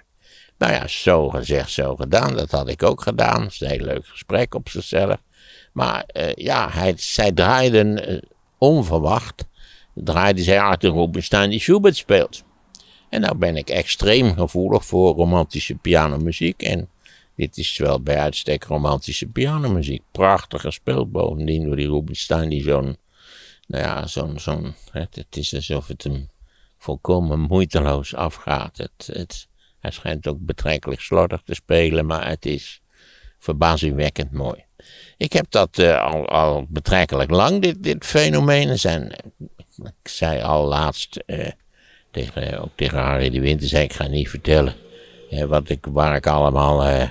Nou 0.58 0.74
ja, 0.74 0.88
zo 0.88 1.30
gezegd, 1.30 1.72
zo 1.72 1.96
gedaan. 1.96 2.36
Dat 2.36 2.51
had 2.51 2.70
ik 2.70 2.84
ook 2.84 3.01
gedaan. 3.01 3.42
Dat 3.44 3.51
is 3.51 3.62
een 3.62 3.70
heel 3.70 3.86
leuk 3.86 4.06
gesprek 4.06 4.56
op 4.56 4.70
zichzelf. 4.70 5.18
Maar 5.74 6.04
eh, 6.08 6.34
ja, 6.36 6.70
hij, 6.72 6.94
zij 6.98 7.32
draaiden 7.32 8.08
eh, 8.08 8.18
onverwacht. 8.58 9.46
Draaiden 9.94 10.44
zij 10.44 10.60
Arthur 10.62 10.92
Rubinstein 10.92 11.50
die 11.50 11.60
Schubert 11.60 11.96
speelt. 11.96 12.44
En 13.10 13.22
nou 13.22 13.36
ben 13.36 13.58
ik 13.58 13.70
extreem 13.70 14.34
gevoelig 14.36 14.86
voor 14.86 15.16
romantische 15.16 15.75
pianomuziek. 15.75 16.62
En 16.63 16.90
dit 17.36 17.58
is 17.58 17.78
wel 17.78 18.02
bij 18.02 18.18
uitstek 18.18 18.64
romantische 18.64 19.26
pianomuziek. 19.26 20.04
Prachtig 20.12 20.62
gespeeld 20.62 21.12
bovendien 21.12 21.66
door 21.66 21.76
die 21.76 21.88
Rubinstein 21.88 22.50
die 22.50 22.64
zo'n 22.64 22.98
nou 23.68 23.84
ja, 23.84 24.08
zo'n, 24.08 24.40
zo'n, 24.40 24.74
het, 24.92 25.16
het 25.16 25.38
is 25.38 25.56
alsof 25.56 25.88
het 25.88 26.04
hem 26.04 26.30
volkomen 26.78 27.40
moeiteloos 27.40 28.16
afgaat. 28.16 28.78
Het, 28.78 29.10
het, 29.14 29.48
hij 29.80 29.92
schijnt 29.92 30.28
ook 30.28 30.40
betrekkelijk 30.40 31.02
slordig 31.02 31.42
te 31.46 31.54
spelen, 31.54 32.06
maar 32.06 32.28
het 32.28 32.46
is 32.46 32.82
verbazingwekkend 33.40 34.32
mooi. 34.32 34.66
Ik 35.18 35.34
heb 35.34 35.46
dat 35.50 35.78
eh, 35.78 36.02
al, 36.02 36.28
al 36.28 36.66
betrekkelijk 36.70 37.30
lang, 37.30 37.62
dit, 37.62 37.84
dit 37.84 38.06
fenomeen. 38.06 38.80
Zijn, 38.80 39.12
ik 39.78 40.08
zei 40.08 40.42
al 40.42 40.68
laatst 40.68 41.16
eh, 41.16 41.52
tegen, 42.12 42.62
ook 42.62 42.72
tegen 42.76 42.98
Harry 42.98 43.30
de 43.30 43.40
Winter, 43.40 43.68
zei 43.68 43.84
ik 43.84 43.94
ga 43.94 44.08
niet 44.08 44.30
vertellen 44.30 44.76
wat 45.48 45.70
ik, 45.70 45.86
waar 45.86 46.16
ik 46.16 46.28
allemaal, 46.28 46.84
eh, 46.84 47.08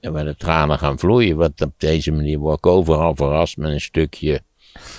waar 0.00 0.24
de 0.24 0.36
tranen 0.36 0.78
gaan 0.78 0.98
vloeien. 0.98 1.36
Want 1.36 1.60
op 1.60 1.72
deze 1.76 2.12
manier 2.12 2.38
word 2.38 2.58
ik 2.58 2.66
overal 2.66 3.14
verrast 3.14 3.56
met 3.56 3.70
een 3.72 3.80
stukje 3.80 4.42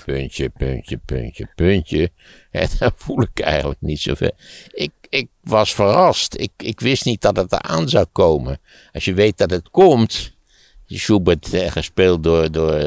puntje, 0.05 0.49
puntje, 0.49 0.97
puntje, 1.05 1.47
puntje. 1.55 2.11
En 2.51 2.67
dan 2.79 2.91
voel 2.95 3.21
ik 3.21 3.39
eigenlijk 3.39 3.81
niet 3.81 3.99
zoveel. 3.99 4.31
Ik, 4.71 4.91
ik 5.09 5.27
was 5.41 5.73
verrast. 5.73 6.39
Ik, 6.39 6.51
ik 6.57 6.79
wist 6.79 7.05
niet 7.05 7.21
dat 7.21 7.35
het 7.35 7.51
eraan 7.51 7.89
zou 7.89 8.05
komen. 8.11 8.59
Als 8.91 9.05
je 9.05 9.13
weet 9.13 9.37
dat 9.37 9.49
het 9.49 9.69
komt, 9.69 10.33
Schubert 10.87 11.53
eh, 11.53 11.71
gespeeld 11.71 12.23
door, 12.23 12.51
door 12.51 12.79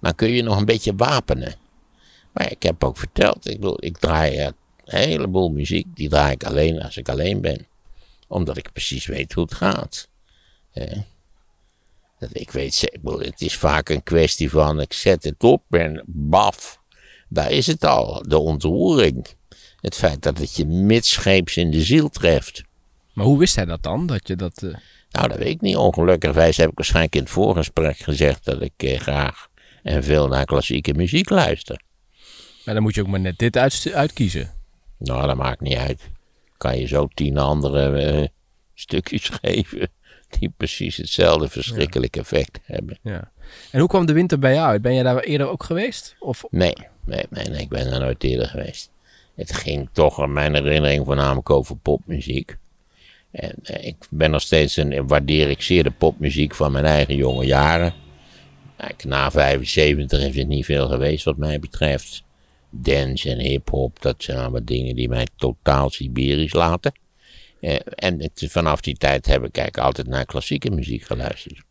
dan 0.00 0.14
kun 0.14 0.30
je 0.30 0.42
nog 0.42 0.58
een 0.58 0.64
beetje 0.64 0.94
wapenen. 0.96 1.54
Maar 2.32 2.50
ik 2.50 2.62
heb 2.62 2.84
ook 2.84 2.96
verteld, 2.96 3.48
ik, 3.48 3.60
bedoel, 3.60 3.84
ik 3.84 3.98
draai 3.98 4.38
een 4.38 4.54
heleboel 4.84 5.50
muziek, 5.50 5.86
die 5.94 6.08
draai 6.08 6.32
ik 6.32 6.44
alleen 6.44 6.82
als 6.82 6.96
ik 6.96 7.08
alleen 7.08 7.40
ben. 7.40 7.66
Omdat 8.28 8.56
ik 8.56 8.72
precies 8.72 9.06
weet 9.06 9.32
hoe 9.32 9.44
het 9.44 9.54
gaat. 9.54 10.08
Eh, 10.78 10.98
dat 12.18 12.30
ik 12.32 12.50
weet, 12.50 12.90
het 13.02 13.40
is 13.40 13.56
vaak 13.56 13.88
een 13.88 14.02
kwestie 14.02 14.50
van 14.50 14.80
ik 14.80 14.92
zet 14.92 15.24
het 15.24 15.44
op 15.44 15.62
en 15.70 16.02
baf. 16.06 16.80
Daar 17.28 17.50
is 17.50 17.66
het 17.66 17.84
al, 17.84 18.22
de 18.28 18.38
ontroering. 18.38 19.26
Het 19.80 19.94
feit 19.94 20.22
dat 20.22 20.38
het 20.38 20.56
je 20.56 20.66
midscheeps 20.66 21.56
in 21.56 21.70
de 21.70 21.82
ziel 21.82 22.08
treft. 22.08 22.62
Maar 23.12 23.24
hoe 23.26 23.38
wist 23.38 23.56
hij 23.56 23.64
dat 23.64 23.82
dan? 23.82 24.06
Dat 24.06 24.28
je 24.28 24.36
dat... 24.36 24.62
eh, 24.62 24.74
Nou, 25.10 25.28
dat 25.28 25.38
weet 25.38 25.48
ik 25.48 25.60
niet. 25.60 25.76
Ongelukkigerwijs 25.76 26.56
heb 26.56 26.70
ik 26.70 26.76
waarschijnlijk 26.76 27.14
in 27.14 27.22
het 27.22 27.30
voorgesprek 27.30 27.96
gezegd 27.98 28.44
dat 28.44 28.62
ik 28.62 28.72
eh, 28.76 28.98
graag 28.98 29.48
en 29.82 30.04
veel 30.04 30.28
naar 30.28 30.44
klassieke 30.44 30.94
muziek 30.94 31.28
luister. 31.30 31.80
Maar 32.64 32.74
dan 32.74 32.82
moet 32.82 32.94
je 32.94 33.00
ook 33.00 33.06
maar 33.06 33.20
net 33.20 33.38
dit 33.38 33.56
uit, 33.56 33.90
uitkiezen. 33.94 34.50
Nou, 34.98 35.26
dat 35.26 35.36
maakt 35.36 35.60
niet 35.60 35.76
uit. 35.76 36.02
Kan 36.56 36.78
je 36.78 36.86
zo 36.86 37.08
tien 37.14 37.38
andere 37.38 38.02
eh, 38.02 38.26
stukjes 38.74 39.28
geven 39.42 39.90
die 40.38 40.52
precies 40.56 40.96
hetzelfde 40.96 41.48
verschrikkelijk 41.48 42.16
effect 42.16 42.58
hebben. 42.62 42.98
Ja. 43.02 43.30
En 43.70 43.80
hoe 43.80 43.88
kwam 43.88 44.06
de 44.06 44.12
winter 44.12 44.38
bij 44.38 44.54
jou 44.54 44.68
uit? 44.68 44.82
Ben 44.82 44.94
jij 44.94 45.02
daar 45.02 45.18
eerder 45.18 45.48
ook 45.48 45.62
geweest? 45.62 46.16
Of, 46.18 46.44
Nee, 46.50 46.74
nee, 47.04 47.24
nee, 47.30 47.44
nee, 47.44 47.60
ik 47.60 47.68
ben 47.68 47.90
daar 47.90 48.00
nooit 48.00 48.24
eerder 48.24 48.46
geweest. 48.46 48.90
Het 49.34 49.54
ging 49.54 49.88
toch 49.92 50.22
in 50.22 50.32
mijn 50.32 50.54
herinnering 50.54 51.04
voornamelijk 51.04 51.50
over 51.50 51.76
popmuziek. 51.76 52.56
En 53.30 53.54
eh, 53.62 53.86
ik 53.86 53.96
ben 54.10 54.30
nog 54.30 54.40
steeds 54.40 54.76
een, 54.76 55.06
waardeer 55.06 55.50
ik 55.50 55.62
zeer 55.62 55.82
de 55.82 55.90
popmuziek 55.90 56.54
van 56.54 56.72
mijn 56.72 56.84
eigen 56.84 57.16
jonge 57.16 57.46
jaren. 57.46 57.94
Kijk, 58.76 59.04
na 59.04 59.30
75 59.30 60.20
is 60.20 60.36
het 60.36 60.48
niet 60.48 60.64
veel 60.64 60.88
geweest 60.88 61.24
wat 61.24 61.36
mij 61.36 61.60
betreft. 61.60 62.22
Dance 62.70 63.30
en 63.30 63.38
hip-hop, 63.38 64.02
dat 64.02 64.22
zijn 64.22 64.38
allemaal 64.38 64.64
dingen 64.64 64.94
die 64.94 65.08
mij 65.08 65.26
totaal 65.36 65.90
Siberisch 65.90 66.52
laten. 66.52 66.92
Eh, 67.60 67.78
en 67.84 68.22
het, 68.22 68.46
vanaf 68.50 68.80
die 68.80 68.96
tijd 68.96 69.26
heb 69.26 69.44
ik 69.44 69.56
eigenlijk 69.56 69.86
altijd 69.86 70.06
naar 70.06 70.24
klassieke 70.24 70.70
muziek 70.70 71.02
geluisterd. 71.02 71.62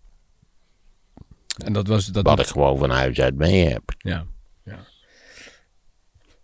en 1.65 1.73
dat 1.73 1.87
was... 1.87 2.05
Dat 2.05 2.23
Wat 2.23 2.39
ik 2.39 2.45
gewoon 2.45 2.77
van 2.77 2.89
huis 2.89 3.19
uit 3.19 3.35
mee 3.35 3.67
heb. 3.67 3.83
Ja. 3.97 4.25
ja. 4.63 4.79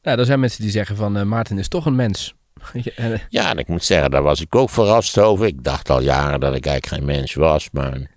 Nou, 0.01 0.19
er 0.19 0.25
zijn 0.25 0.39
mensen 0.39 0.61
die 0.61 0.71
zeggen 0.71 0.95
van 0.95 1.17
eh, 1.17 1.23
Maarten 1.23 1.57
is 1.57 1.67
toch 1.67 1.85
een 1.85 1.95
mens. 1.95 2.33
En, 2.95 3.13
eh, 3.13 3.19
Ja, 3.29 3.49
en 3.49 3.57
ik 3.57 3.67
moet 3.67 3.83
zeggen, 3.83 4.11
daar 4.11 4.23
was 4.23 4.41
ik 4.41 4.55
ook 4.55 4.69
verrast 4.69 5.19
over. 5.19 5.45
Ik 5.45 5.63
dacht 5.63 5.89
al 5.89 6.01
jaren 6.01 6.39
dat 6.39 6.55
ik 6.55 6.65
eigenlijk 6.65 7.01
geen 7.01 7.15
mens 7.15 7.33
was, 7.33 7.69
maar 7.71 7.93
een, 7.93 8.09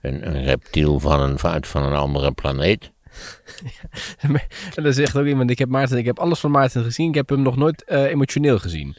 een, 0.00 0.44
reptiel 0.44 0.98
van 1.00 1.20
een, 1.20 1.42
uit 1.42 1.66
van 1.66 1.82
een 1.82 1.94
andere 1.94 2.32
planeet. 2.32 2.90
en 4.74 4.82
dan 4.82 4.92
zegt 4.92 5.16
ook 5.16 5.26
iemand, 5.26 5.50
ik 5.50 5.58
heb 5.58 5.68
Maarten, 5.68 5.98
ik 5.98 6.04
heb 6.04 6.18
alles 6.18 6.40
van 6.40 6.50
Maarten 6.50 6.84
gezien. 6.84 7.08
Ik 7.08 7.14
heb 7.14 7.28
hem 7.28 7.42
nog 7.42 7.56
nooit 7.56 7.88
emotioneel 7.88 8.58
gezien. 8.58 8.96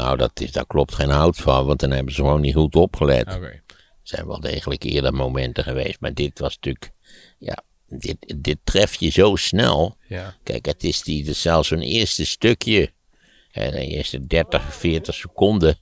Nou, 0.00 0.16
dat 0.16 0.40
is, 0.40 0.52
daar 0.52 0.66
klopt 0.66 0.94
geen 0.94 1.10
hout 1.10 1.36
van, 1.36 1.66
want 1.66 1.80
dan 1.80 1.90
hebben 1.90 2.14
ze 2.14 2.20
gewoon 2.20 2.40
niet 2.40 2.54
goed 2.54 2.76
opgelet. 2.76 3.34
Oké. 3.34 3.46
Er 3.46 3.62
zijn 4.02 4.26
wel 4.26 4.40
degelijk 4.40 4.82
eerder 4.82 5.14
momenten 5.14 5.64
geweest, 5.64 6.00
maar 6.00 6.14
dit 6.14 6.38
was 6.38 6.54
natuurlijk, 6.54 6.90
ja, 7.38 7.62
dit, 7.86 8.34
dit 8.36 8.58
tref 8.64 8.94
je 8.94 9.10
zo 9.10 9.36
snel. 9.36 9.96
Ja. 10.08 10.34
Kijk, 10.42 10.66
het 10.66 10.84
is 10.84 11.02
die, 11.02 11.24
dus 11.24 11.40
zelfs 11.40 11.68
zo'n 11.68 11.80
eerste 11.80 12.26
stukje, 12.26 12.92
hè, 13.50 13.70
de 13.70 13.86
eerste 13.86 14.26
30, 14.26 14.74
40 14.74 15.14
seconden, 15.14 15.78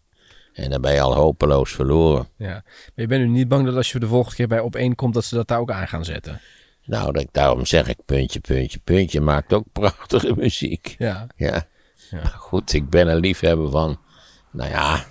en 0.52 0.70
dan 0.70 0.80
ben 0.80 0.92
je 0.92 1.00
al 1.00 1.14
hopeloos 1.14 1.72
verloren. 1.72 2.28
ja. 2.36 2.62
Maar 2.64 2.92
je 2.94 3.06
bent 3.06 3.26
nu 3.26 3.28
niet 3.28 3.48
bang 3.48 3.64
dat 3.66 3.76
als 3.76 3.92
je 3.92 3.98
de 3.98 4.06
volgende 4.06 4.36
keer 4.36 4.48
bij 4.48 4.60
op 4.60 4.74
één 4.76 4.94
komt, 4.94 5.14
dat 5.14 5.24
ze 5.24 5.34
dat 5.34 5.48
daar 5.48 5.60
ook 5.60 5.70
aan 5.70 5.88
gaan 5.88 6.04
zetten. 6.04 6.40
Nou, 6.84 7.12
dat, 7.12 7.26
daarom 7.32 7.66
zeg 7.66 7.88
ik 7.88 8.04
puntje, 8.04 8.40
puntje, 8.40 8.78
puntje, 8.78 9.20
maakt 9.20 9.52
ook 9.52 9.64
prachtige 9.72 10.34
muziek. 10.36 10.94
Ja. 10.98 11.26
Ja. 11.36 11.66
Ja. 12.10 12.22
Maar 12.22 12.36
goed, 12.38 12.72
ik 12.72 12.90
ben 12.90 13.08
een 13.08 13.20
liefhebber 13.20 13.70
van, 13.70 14.00
nou 14.58 14.70
ja, 14.70 15.06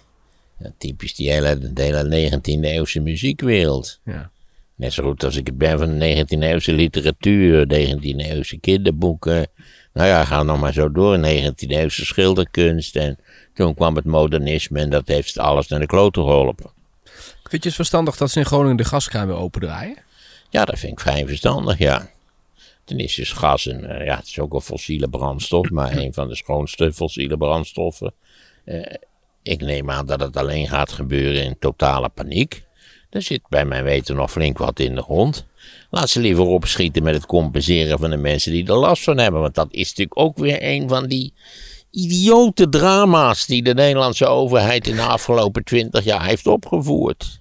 ja, 0.60 0.72
typisch 0.78 1.16
die 1.16 1.32
hele, 1.32 1.74
de 1.74 1.82
hele 1.82 2.30
19e 2.30 2.62
eeuwse 2.62 3.00
muziekwereld. 3.00 4.00
Ja. 4.06 4.32
Net 4.76 4.94
zo 4.94 5.04
goed 5.04 5.24
als 5.24 5.36
ik 5.36 5.48
het 5.48 5.58
ben 5.58 5.78
van 5.80 6.00
de 6.00 6.26
19e 6.26 6.40
eeuwse 6.40 6.74
literatuur, 6.74 7.66
19e 7.66 8.16
eeuwse 8.16 8.58
kinderboeken. 8.60 9.48
Nou 9.94 10.08
ja, 10.08 10.26
ga 10.26 10.44
nog 10.44 10.60
maar 10.60 10.74
zo 10.74 10.92
door. 10.92 11.18
19e 11.18 11.68
eeuwse 11.68 12.06
schilderkunst. 12.06 12.96
En 12.96 13.18
toen 13.54 13.74
kwam 13.74 13.96
het 13.96 14.06
modernisme 14.06 14.80
en 14.80 14.90
dat 14.90 15.08
heeft 15.08 15.38
alles 15.38 15.68
naar 15.68 15.80
de 15.80 15.86
klote 15.86 16.20
geholpen. 16.20 16.70
Vind 17.44 17.64
je 17.64 17.70
het 17.70 17.78
verstandig 17.78 18.18
dat 18.18 18.32
ze 18.32 18.40
in 18.40 18.46
Groningen 18.46 18.78
de 18.78 18.84
gaskraan 18.84 19.28
weer 19.28 19.36
opendraaien? 19.36 19.98
Ja, 20.50 20.66
dat 20.66 20.80
vind 20.80 20.92
ik 20.92 21.00
vrij 21.00 21.26
verstandig, 21.28 21.78
ja. 21.78 22.10
Ten 22.84 22.98
eerste 23.00 23.22
is 23.22 23.32
gas 23.32 23.66
een, 23.66 23.86
eh, 23.86 24.06
ja, 24.06 24.16
het 24.16 24.28
is 24.28 24.40
ook 24.40 24.54
een 24.54 24.62
fossiele 24.62 25.10
brandstof, 25.10 25.70
maar 25.70 25.98
een 25.98 26.14
van 26.14 26.28
de 26.28 26.36
schoonste 26.36 26.94
fossiele 26.94 27.38
brandstoffen. 27.38 28.14
Eh, 28.64 28.94
ik 29.48 29.62
neem 29.62 29.90
aan 29.90 30.06
dat 30.06 30.20
het 30.20 30.38
alleen 30.38 30.68
gaat 30.68 30.92
gebeuren 30.92 31.44
in 31.44 31.60
totale 31.60 32.10
paniek. 32.10 32.66
Er 33.10 33.22
zit 33.22 33.42
bij 33.50 33.66
mijn 33.66 33.84
weten 33.84 34.16
nog 34.16 34.32
flink 34.32 34.58
wat 34.58 34.80
in 34.80 34.96
de 34.96 35.02
grond. 35.02 35.46
Laat 35.90 36.10
ze 36.10 36.20
liever 36.20 36.44
opschieten 36.44 37.04
met 37.04 37.14
het 37.14 37.26
compenseren 37.26 38.00
van 38.00 38.10
de 38.10 38.18
mensen 38.18 38.52
die 38.52 38.68
er 38.68 38.78
last 38.78 39.04
van 39.04 39.18
hebben. 39.18 39.42
Want 39.42 39.56
dat 39.56 39.68
is 39.72 39.88
natuurlijk 39.88 40.20
ook 40.20 40.38
weer 40.38 40.58
een 40.62 40.88
van 40.90 41.08
die 41.08 41.34
idiote 41.92 42.70
drama's 42.70 43.46
die 43.46 43.64
de 43.64 43.74
Nederlandse 43.74 44.26
overheid 44.26 44.88
in 44.88 44.96
de 44.96 45.02
afgelopen 45.02 45.64
twintig 45.64 46.04
jaar 46.04 46.26
heeft 46.26 46.48
opgevoerd. 46.48 47.40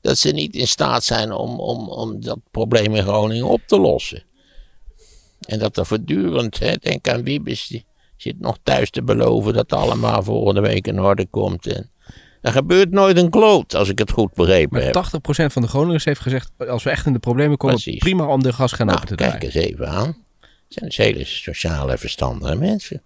Dat 0.00 0.18
ze 0.18 0.30
niet 0.30 0.54
in 0.54 0.68
staat 0.68 1.04
zijn 1.04 1.32
om, 1.32 1.60
om, 1.60 1.88
om 1.88 2.20
dat 2.20 2.38
probleem 2.50 2.94
in 2.94 3.02
Groningen 3.02 3.46
op 3.46 3.60
te 3.66 3.78
lossen. 3.78 4.24
En 5.40 5.58
dat 5.58 5.76
er 5.76 5.86
voortdurend, 5.86 6.58
denk 6.82 7.08
aan 7.08 7.22
Wiebes, 7.22 7.66
die 7.66 7.84
zit 8.16 8.40
nog 8.40 8.58
thuis 8.62 8.90
te 8.90 9.02
beloven 9.02 9.52
dat 9.54 9.72
allemaal 9.72 10.22
volgende 10.22 10.60
week 10.60 10.86
in 10.86 11.00
orde 11.00 11.26
komt. 11.26 11.66
En 11.66 11.90
er 12.42 12.52
gebeurt 12.52 12.90
nooit 12.90 13.16
een 13.16 13.30
kloot, 13.30 13.74
als 13.74 13.88
ik 13.88 13.98
het 13.98 14.10
goed 14.10 14.34
begrepen 14.34 14.84
heb. 14.84 14.94
Maar 14.94 15.10
80% 15.48 15.52
van 15.52 15.62
de 15.62 15.68
Groningers 15.68 16.04
heeft 16.04 16.20
gezegd, 16.20 16.50
als 16.68 16.82
we 16.82 16.90
echt 16.90 17.06
in 17.06 17.12
de 17.12 17.18
problemen 17.18 17.56
komen, 17.56 17.76
Precies. 17.76 17.98
prima 17.98 18.26
om 18.26 18.42
de 18.42 18.52
gaskraan 18.52 18.86
Nou, 18.86 19.06
te 19.06 19.14
kijk 19.14 19.30
draaien. 19.30 19.44
eens 19.44 19.54
even 19.54 19.88
aan. 19.88 20.06
Het 20.40 20.48
zijn 20.68 20.86
dus 20.86 20.96
hele 20.96 21.24
sociale, 21.24 21.98
verstandige 21.98 22.56
mensen. 22.56 23.02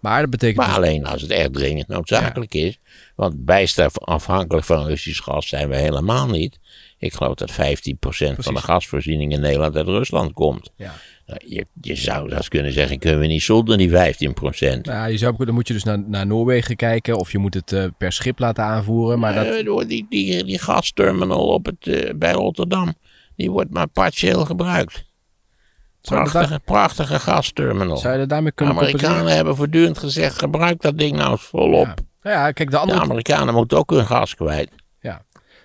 Maar 0.00 0.20
dat 0.20 0.30
betekent 0.30 0.56
Maar 0.56 0.66
dus- 0.66 0.76
alleen 0.76 1.06
als 1.06 1.22
het 1.22 1.30
echt 1.30 1.52
dringend 1.52 1.88
noodzakelijk 1.88 2.54
is. 2.54 2.78
Want 3.16 3.44
bijster 3.44 3.90
afhankelijk 3.92 4.66
van 4.66 4.86
Russisch 4.86 5.22
gas 5.22 5.48
zijn 5.48 5.68
we 5.68 5.76
helemaal 5.76 6.26
niet. 6.26 6.58
Ik 7.04 7.14
geloof 7.14 7.34
dat 7.34 7.52
15% 7.52 7.54
van 8.38 8.54
de 8.54 8.60
gasvoorziening 8.60 9.32
in 9.32 9.40
Nederland 9.40 9.76
uit 9.76 9.86
Rusland 9.86 10.32
komt. 10.32 10.70
ja. 10.76 10.92
Nou, 11.26 11.40
je, 11.46 11.66
je 11.80 11.94
zou 11.94 12.28
zelfs 12.28 12.48
kunnen 12.48 12.72
zeggen, 12.72 12.98
kunnen 12.98 13.20
we 13.20 13.26
niet 13.26 13.42
zonder 13.42 13.76
die 13.78 13.90
15%? 13.90 13.92
Nou, 14.82 15.10
je 15.10 15.18
zou, 15.18 15.44
dan 15.44 15.54
moet 15.54 15.68
je 15.68 15.74
dus 15.74 15.84
naar, 15.84 15.98
naar 16.06 16.26
Noorwegen 16.26 16.76
kijken 16.76 17.16
of 17.18 17.32
je 17.32 17.38
moet 17.38 17.54
het 17.54 17.72
eh, 17.72 17.84
per 17.98 18.12
schip 18.12 18.38
laten 18.38 18.64
aanvoeren. 18.64 19.18
Maar 19.18 19.34
dat, 19.34 19.46
Eh, 19.46 19.88
die, 19.88 20.06
die, 20.08 20.44
die 20.44 20.58
gasterminal 20.58 21.46
op 21.46 21.66
het, 21.66 21.86
eh, 21.86 22.14
bij 22.16 22.32
Rotterdam, 22.32 22.94
die 23.36 23.50
wordt 23.50 23.70
maar 23.70 23.88
partieel 23.88 24.44
gebruikt. 24.44 25.04
Prachtige, 26.00 26.60
prachtige 26.64 27.18
gasterminal. 27.18 27.96
zou 27.96 28.12
je 28.12 28.18
dat 28.18 28.28
daarmee 28.28 28.50
De 28.50 28.54
kunnen 28.56 28.74
Amerikanen 28.74 29.00
compenseren? 29.06 29.36
hebben 29.36 29.56
voortdurend 29.56 29.98
gezegd, 29.98 30.38
gebruik 30.38 30.80
dat 30.80 30.98
ding 30.98 31.16
nou 31.16 31.30
eens 31.30 31.42
volop. 31.42 31.86
Ja. 31.86 31.94
Nou 32.22 32.36
ja, 32.36 32.52
kijk, 32.52 32.70
de 32.70 32.82
De. 32.86 32.92
Amerikanen 32.92 33.54
moeten 33.54 33.78
ook 33.78 33.90
hun 33.90 34.06
gas 34.06 34.34
kwijt. 34.34 34.70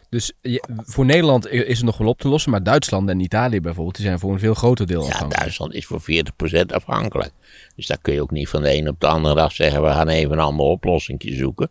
Ja. 0.09 0.17
Dus 0.17 0.31
je- 0.41 0.63
voor 0.85 1.05
Nederland 1.05 1.47
is 1.47 1.77
het 1.77 1.85
nog 1.85 1.97
wel 1.97 2.07
op 2.07 2.19
te 2.19 2.27
lossen, 2.27 2.51
maar 2.51 2.63
Duitsland 2.63 3.09
en 3.09 3.19
Italië 3.19 3.61
bijvoorbeeld, 3.61 3.95
die 3.95 4.05
zijn 4.05 4.19
voor 4.19 4.31
een 4.33 4.39
veel 4.39 4.53
groter 4.53 4.87
deel 4.87 5.01
Ja, 5.01 5.05
afhankelijk. 5.07 5.39
Duitsland 5.39 5.73
is 5.73 5.85
voor 5.85 6.01
40% 6.01 6.73
afhankelijk. 6.73 7.31
Dus 7.75 7.87
daar 7.87 7.97
kun 8.01 8.13
je 8.13 8.21
ook 8.21 8.31
niet 8.31 8.49
van 8.49 8.61
de 8.61 8.73
een 8.73 8.87
op 8.89 8.99
de 8.99 9.07
andere 9.07 9.35
dag 9.35 9.51
zeggen, 9.51 9.81
we 9.83 9.89
gaan 9.89 10.07
even 10.07 10.31
een 10.31 10.39
ander 10.39 10.65
oplossing 10.65 11.21
zoeken. 11.25 11.69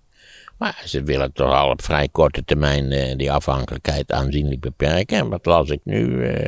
Maar 0.59 0.83
ze 0.87 1.03
willen 1.03 1.33
toch 1.33 1.53
al 1.53 1.71
op 1.71 1.83
vrij 1.83 2.09
korte 2.09 2.45
termijn 2.45 2.93
eh, 2.93 3.17
die 3.17 3.33
afhankelijkheid 3.33 4.13
aanzienlijk 4.13 4.61
beperken. 4.61 5.19
En 5.19 5.29
wat 5.29 5.47
las 5.47 5.69
ik 5.71 5.81
nu? 5.85 6.25
eh, 6.27 6.47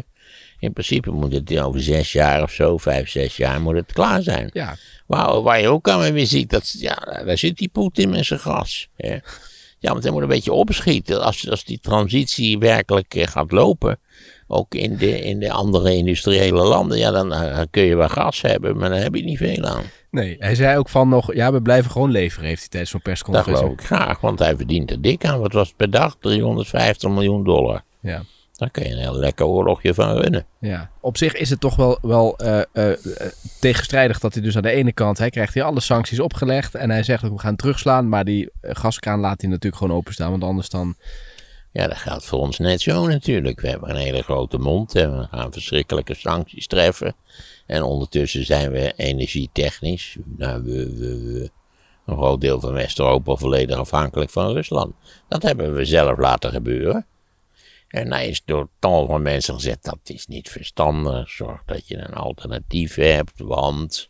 in 0.59 0.72
principe 0.72 1.11
moet 1.11 1.33
het 1.33 1.59
over 1.59 1.83
zes 1.83 2.12
jaar 2.12 2.42
of 2.42 2.53
zo, 2.53 2.76
vijf, 2.79 3.09
zes 3.11 3.37
jaar, 3.37 3.61
moet 3.61 3.74
het 3.74 3.92
klaar 3.92 4.22
zijn. 4.22 4.50
Ja, 4.53 4.76
Waar, 5.07 5.42
waar 5.42 5.61
je 5.61 5.68
ook 5.68 5.88
aan 5.88 6.12
weer 6.12 6.26
ziet, 6.26 6.50
dat, 6.50 6.70
ja, 6.79 6.94
daar 7.24 7.38
zit 7.38 7.57
die 7.57 7.68
Poetin 7.68 8.11
met 8.11 8.24
zijn 8.26 8.40
gas. 8.40 8.88
Hè. 8.96 9.18
Ja, 9.83 9.90
want 9.93 10.03
hij 10.03 10.12
moet 10.12 10.23
een 10.23 10.29
beetje 10.29 10.53
opschieten. 10.53 11.23
Als, 11.25 11.51
als 11.51 11.64
die 11.64 11.79
transitie 11.81 12.59
werkelijk 12.59 13.14
eh, 13.14 13.27
gaat 13.27 13.51
lopen, 13.53 13.99
ook 14.47 14.75
in 14.75 14.97
de, 14.97 15.21
in 15.21 15.38
de 15.38 15.51
andere 15.53 15.97
industriële 15.97 16.62
landen, 16.62 16.99
ja, 16.99 17.11
dan, 17.11 17.33
eh, 17.33 17.57
dan 17.57 17.66
kun 17.71 17.83
je 17.83 17.97
wel 17.97 18.09
gas 18.09 18.40
hebben, 18.40 18.77
maar 18.77 18.88
dan 18.90 18.99
heb 18.99 19.14
je 19.14 19.23
niet 19.25 19.38
veel 19.38 19.64
aan. 19.64 19.83
nee. 20.11 20.37
Hij 20.38 20.55
zei 20.55 20.79
ook 20.79 20.88
van 20.88 21.09
nog, 21.09 21.35
ja, 21.35 21.53
we 21.53 21.62
blijven 21.62 21.90
gewoon 21.90 22.11
leveren, 22.11 22.49
heeft 22.49 22.61
hij 22.61 22.69
tijdens 22.69 22.90
zo'n 22.90 23.01
Dat 23.03 23.12
persconferentie. 23.12 23.62
geloof 23.64 23.79
ik 23.81 23.87
graag, 23.87 24.21
want 24.21 24.38
hij 24.38 24.57
verdient 24.57 24.90
er 24.90 25.01
dik 25.03 25.25
aan. 25.25 25.40
Wat 25.40 25.53
was 25.53 25.69
het 25.69 25.77
per 25.77 25.90
dag? 25.90 26.16
350 26.21 27.11
miljoen 27.11 27.45
dollar. 27.45 27.83
Ja. 28.01 28.23
Daar 28.61 28.70
kun 28.70 28.85
je 28.85 28.90
een 28.90 28.99
heel 28.99 29.18
lekker 29.18 29.46
oorlogje 29.46 29.94
van 29.94 30.16
runnen. 30.16 30.46
Ja, 30.59 30.90
op 31.01 31.16
zich 31.16 31.35
is 31.35 31.51
het 31.51 31.61
toch 31.61 31.77
wel, 31.77 31.99
wel 32.03 32.37
eh, 32.37 32.61
eh, 32.73 32.99
tegenstrijdig 33.61 34.18
dat 34.18 34.35
hij 34.35 34.42
dus 34.42 34.57
aan 34.57 34.62
de 34.62 34.70
ene 34.70 34.92
kant, 34.92 35.18
hij 35.18 35.31
krijgt 35.31 35.55
hier 35.55 35.62
alle 35.62 35.81
sancties 35.81 36.20
opgelegd 36.20 36.75
en 36.75 36.90
hij 36.90 37.03
zegt 37.03 37.25
ook 37.25 37.33
we 37.33 37.38
gaan 37.38 37.57
terugslaan, 37.57 38.09
maar 38.09 38.25
die 38.25 38.51
eh, 38.61 38.75
gaskraan 38.75 39.20
laat 39.20 39.40
hij 39.40 39.51
natuurlijk 39.51 39.83
gewoon 39.83 39.96
openstaan, 39.96 40.31
want 40.31 40.42
anders 40.42 40.68
dan, 40.68 40.96
Ja, 41.73 41.87
dat 41.87 41.96
geldt 41.96 42.25
voor 42.25 42.38
ons 42.38 42.59
net 42.59 42.81
zo 42.81 43.07
natuurlijk. 43.07 43.61
We 43.61 43.68
hebben 43.68 43.90
een 43.90 43.96
hele 43.96 44.23
grote 44.23 44.59
mond 44.59 44.94
en 44.94 45.18
we 45.18 45.27
gaan 45.31 45.53
verschrikkelijke 45.53 46.14
sancties 46.14 46.66
treffen. 46.66 47.14
En 47.66 47.83
ondertussen 47.83 48.44
zijn 48.44 48.70
we 48.70 48.92
energietechnisch, 48.96 50.16
nou, 50.37 50.62
we, 50.62 50.96
we, 50.96 51.33
we, 51.33 51.51
een 52.07 52.16
groot 52.16 52.40
deel 52.40 52.61
van 52.61 52.73
West-Europa 52.73 53.35
volledig 53.35 53.77
afhankelijk 53.77 54.31
van 54.31 54.53
Rusland. 54.53 54.94
Dat 55.29 55.42
hebben 55.42 55.75
we 55.75 55.85
zelf 55.85 56.18
laten 56.18 56.51
gebeuren. 56.51 57.07
En 57.90 58.11
daar 58.11 58.24
is 58.24 58.42
door 58.44 58.68
tal 58.79 59.07
van 59.07 59.22
mensen 59.22 59.55
gezegd, 59.55 59.85
dat 59.85 59.98
is 60.05 60.26
niet 60.26 60.50
verstandig. 60.50 61.31
Zorg 61.31 61.62
dat 61.66 61.88
je 61.88 61.96
een 61.96 62.14
alternatief 62.14 62.94
hebt, 62.94 63.38
want 63.40 64.09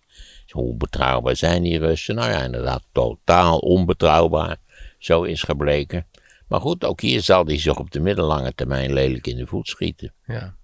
hoe 0.48 0.76
betrouwbaar 0.76 1.36
zijn 1.36 1.62
die 1.62 1.78
Russen? 1.78 2.14
Nou 2.14 2.30
ja, 2.30 2.42
inderdaad, 2.42 2.82
totaal 2.92 3.58
onbetrouwbaar. 3.58 4.56
Zo 4.98 5.22
is 5.22 5.42
gebleken. 5.42 6.06
Maar 6.48 6.60
goed, 6.60 6.84
ook 6.84 7.00
hier 7.00 7.22
zal 7.22 7.44
die 7.44 7.58
zich 7.58 7.78
op 7.78 7.90
de 7.90 8.00
middellange 8.00 8.54
termijn 8.54 8.92
lelijk 8.92 9.26
in 9.26 9.36
de 9.36 9.46
voet 9.46 9.68
schieten. 9.68 10.12
ja. 10.26 10.58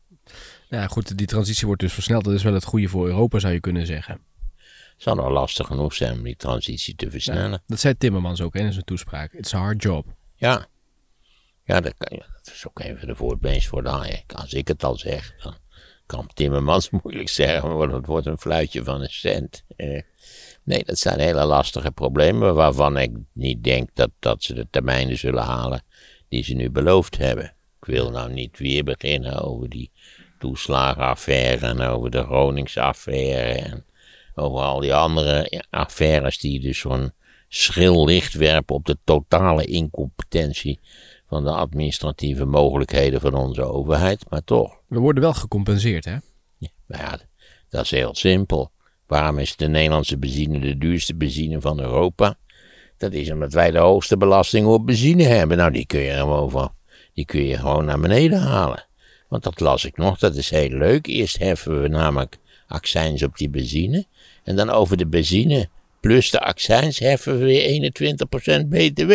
Ja, 0.69 0.87
goed, 0.87 1.19
die 1.19 1.27
transitie 1.27 1.67
wordt 1.67 1.83
dus 1.83 1.93
versneld. 1.93 2.25
Dat 2.25 2.35
is 2.35 2.43
wel 2.43 2.55
het 2.55 2.65
goede 2.65 2.89
voor 2.89 3.07
Europa, 3.07 3.39
zou 3.39 3.53
je 3.53 3.61
kunnen 3.61 3.87
zeggen. 3.87 4.21
Het 4.55 5.03
zal 5.03 5.15
nog 5.15 5.29
lastig 5.29 5.67
genoeg 5.67 5.95
zijn 5.95 6.13
om 6.13 6.23
die 6.23 6.37
transitie 6.37 6.95
te 6.95 7.11
versnellen. 7.11 7.63
Dat 7.67 7.81
zei 7.81 7.97
Timmermans 7.97 8.41
ook 8.41 8.55
hè, 8.55 8.61
in 8.61 8.73
zijn 8.73 8.85
toespraak. 8.85 9.33
It's 9.33 9.55
a 9.55 9.59
hard 9.59 9.83
job. 9.83 10.07
Ja, 10.35 10.67
ja, 11.67 11.81
dat, 11.81 11.95
is 12.45 12.67
ook 12.67 12.81
even 12.81 13.07
de 13.07 13.15
voorbeeld 13.15 13.65
voor 13.65 13.83
de. 13.83 14.23
Als 14.35 14.53
ik 14.53 14.69
het 14.69 14.85
al 14.85 14.97
zeg, 14.97 15.35
dan 15.43 15.55
kan 16.07 16.31
Timmermans 16.35 16.91
moeilijk 17.03 17.29
zeggen, 17.29 17.77
want 17.77 17.93
het 17.93 18.07
wordt 18.07 18.27
een 18.27 18.39
fluitje 18.39 18.85
van 18.85 19.01
een 19.01 19.11
cent. 19.11 19.65
Eh, 19.77 20.03
nee, 20.63 20.85
dat 20.85 20.99
zijn 20.99 21.21
hele 21.21 21.45
lastige 21.45 21.91
problemen 21.91 22.55
waarvan 22.55 22.97
ik 22.97 23.11
niet 23.33 23.65
denk 23.65 23.89
dat, 23.95 24.11
dat 24.19 24.43
ze 24.43 24.55
de 24.55 24.67
termijnen 24.71 25.19
zullen 25.19 25.43
halen 25.43 25.83
die 26.29 26.45
ze 26.45 26.55
nu 26.55 26.71
beloofd 26.71 27.17
hebben. 27.17 27.45
Ik 27.81 27.85
wil 27.85 28.11
nou 28.11 28.33
niet 28.33 28.59
weer 28.59 28.85
beginnen 28.85 29.43
over 29.43 29.69
die 29.69 29.91
toeslagenaffaire 30.39 31.67
en 31.67 31.81
over 31.81 32.11
de 32.11 32.23
Groningsaffaire 32.23 33.61
en 33.61 33.85
over 34.35 34.61
al 34.61 34.81
die 34.81 34.95
andere 34.95 35.63
affaires 35.71 36.39
die 36.39 36.61
dus 36.61 36.79
zo'n 36.79 37.13
schril 37.49 38.05
licht 38.05 38.35
werpen 38.35 38.75
op 38.75 38.85
de 38.85 38.99
totale 39.05 39.65
incompetentie 39.65 40.81
van 41.29 41.45
de 41.45 41.51
administratieve 41.51 42.45
mogelijkheden 42.45 43.21
van 43.21 43.35
onze 43.35 43.63
overheid. 43.63 44.31
Maar 44.31 44.45
toch, 44.45 44.79
We 44.87 44.99
worden 44.99 45.23
wel 45.23 45.35
gecompenseerd, 45.35 46.05
hè? 46.05 46.17
nou 46.87 47.03
ja, 47.03 47.19
dat 47.69 47.85
is 47.85 47.91
heel 47.91 48.15
simpel. 48.15 48.71
Waarom 49.07 49.39
is 49.39 49.57
de 49.57 49.69
Nederlandse 49.69 50.19
benzine 50.19 50.59
de 50.59 50.79
duurste 50.79 51.15
benzine 51.15 51.61
van 51.61 51.81
Europa? 51.81 52.39
Dat 52.97 53.13
is 53.13 53.31
omdat 53.31 53.53
wij 53.53 53.71
de 53.71 53.79
hoogste 53.79 54.17
belasting 54.17 54.67
op 54.67 54.87
benzine 54.87 55.23
hebben. 55.23 55.57
Nou, 55.57 55.71
die 55.71 55.87
kun 55.87 56.01
je 56.01 56.13
gewoon, 56.13 56.51
van, 56.51 56.73
die 57.15 57.25
kun 57.25 57.45
je 57.45 57.57
gewoon 57.57 57.85
naar 57.85 58.01
beneden 58.01 58.41
halen. 58.41 58.87
Want 59.29 59.43
dat 59.43 59.61
las 59.61 59.85
ik 59.85 59.97
nog, 59.97 60.19
dat 60.19 60.35
is 60.35 60.51
heel 60.51 60.69
leuk. 60.69 61.07
Eerst 61.07 61.39
heffen 61.39 61.83
we 61.83 61.89
namelijk 61.89 62.39
accijns 62.67 63.23
op 63.23 63.37
die 63.37 63.49
benzine. 63.49 64.07
En 64.45 64.57
dan 64.57 64.71
over 64.71 64.97
de 64.97 65.07
benzine 65.07 65.69
plus 66.01 66.31
de 66.31 66.41
accijns 66.41 66.99
heffen 66.99 67.39
we 67.39 67.45
weer 67.45 67.93
21% 68.65 68.69
BTW. 68.69 69.13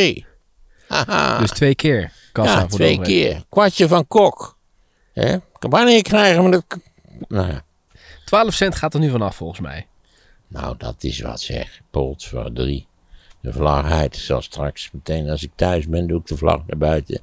Dus 1.39 1.49
twee 1.51 1.75
keer 1.75 2.11
kassa 2.31 2.51
ja, 2.53 2.59
voor 2.59 2.69
de 2.69 2.75
twee 2.75 2.99
keer. 3.01 3.43
Kwartje 3.49 3.87
van 3.87 4.07
kok. 4.07 4.57
Hè? 5.13 5.35
Wanneer 5.59 6.01
krijgen 6.01 6.43
we 6.43 6.49
dat? 6.51 6.63
Nou 7.27 7.47
ja. 7.47 7.63
12 8.25 8.53
cent 8.53 8.75
gaat 8.75 8.93
er 8.93 8.99
nu 8.99 9.09
vanaf 9.09 9.35
volgens 9.35 9.59
mij. 9.59 9.87
Nou, 10.47 10.75
dat 10.77 10.95
is 11.03 11.19
wat 11.21 11.41
zeg. 11.41 11.79
Polt 11.91 12.23
voor 12.25 12.49
drie. 12.53 12.87
De 13.41 13.53
vlag 13.53 13.91
uit. 13.91 14.15
Zal 14.15 14.41
straks 14.41 14.89
meteen 14.91 15.29
als 15.29 15.43
ik 15.43 15.51
thuis 15.55 15.87
ben, 15.87 16.07
doe 16.07 16.19
ik 16.19 16.27
de 16.27 16.37
vlag 16.37 16.61
naar 16.67 16.77
buiten. 16.77 17.21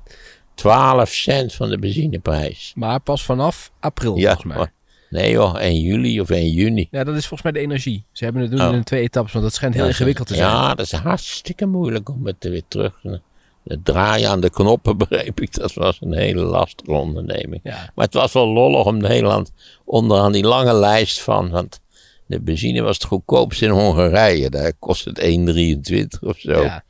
12 0.54 1.08
cent 1.12 1.54
van 1.54 1.68
de 1.68 1.78
benzineprijs. 1.78 2.72
Maar 2.74 3.00
pas 3.00 3.22
vanaf 3.24 3.70
april 3.80 4.16
Ja, 4.16 4.34
volgens 4.34 4.54
mij. 4.56 4.70
nee 5.10 5.30
joh, 5.30 5.54
1 5.60 5.80
juli 5.80 6.20
of 6.20 6.30
1 6.30 6.50
juni. 6.50 6.88
Ja, 6.90 7.04
dat 7.04 7.14
is 7.16 7.26
volgens 7.26 7.42
mij 7.42 7.52
de 7.52 7.58
energie. 7.68 8.04
Ze 8.12 8.24
hebben 8.24 8.42
het 8.42 8.50
doen 8.50 8.68
Oh. 8.68 8.74
in 8.74 8.84
twee 8.84 9.02
etappes, 9.02 9.32
want 9.32 9.44
dat 9.44 9.54
schijnt 9.54 9.74
heel 9.74 9.82
Ja, 9.84 9.88
ingewikkeld 9.88 10.26
te 10.28 10.34
zijn. 10.34 10.48
Ja, 10.50 10.74
dat 10.74 10.86
is 10.86 10.92
hartstikke 10.92 11.66
moeilijk 11.66 12.08
om 12.08 12.26
het 12.26 12.36
weer 12.44 12.62
terug 12.68 12.98
te... 13.02 13.20
Het 13.68 13.84
draaien 13.84 14.30
aan 14.30 14.40
de 14.40 14.50
knoppen 14.50 14.96
begreep 15.08 15.40
ik, 15.40 15.54
dat 15.54 15.72
was 15.72 15.98
een 16.00 16.14
hele 16.14 16.42
lastige 16.42 16.92
onderneming. 16.92 17.60
Ja. 17.62 17.92
Maar 17.94 18.04
het 18.04 18.14
was 18.14 18.32
wel 18.32 18.48
lollig 18.48 18.84
om 18.84 18.96
Nederland 18.96 19.52
onderaan 19.84 20.32
die 20.32 20.44
lange 20.44 20.74
lijst 20.74 21.20
van... 21.20 21.50
Want 21.50 21.80
de 22.26 22.40
benzine 22.40 22.82
was 22.82 22.96
het 22.96 23.06
goedkoopst 23.06 23.62
in 23.62 23.70
Hongarije. 23.70 24.50
Daar 24.50 24.72
kost 24.78 25.04
het 25.04 25.20
1,23 25.20 26.18
of 26.20 26.38
zo. 26.38 26.62
Ja. 26.62 26.84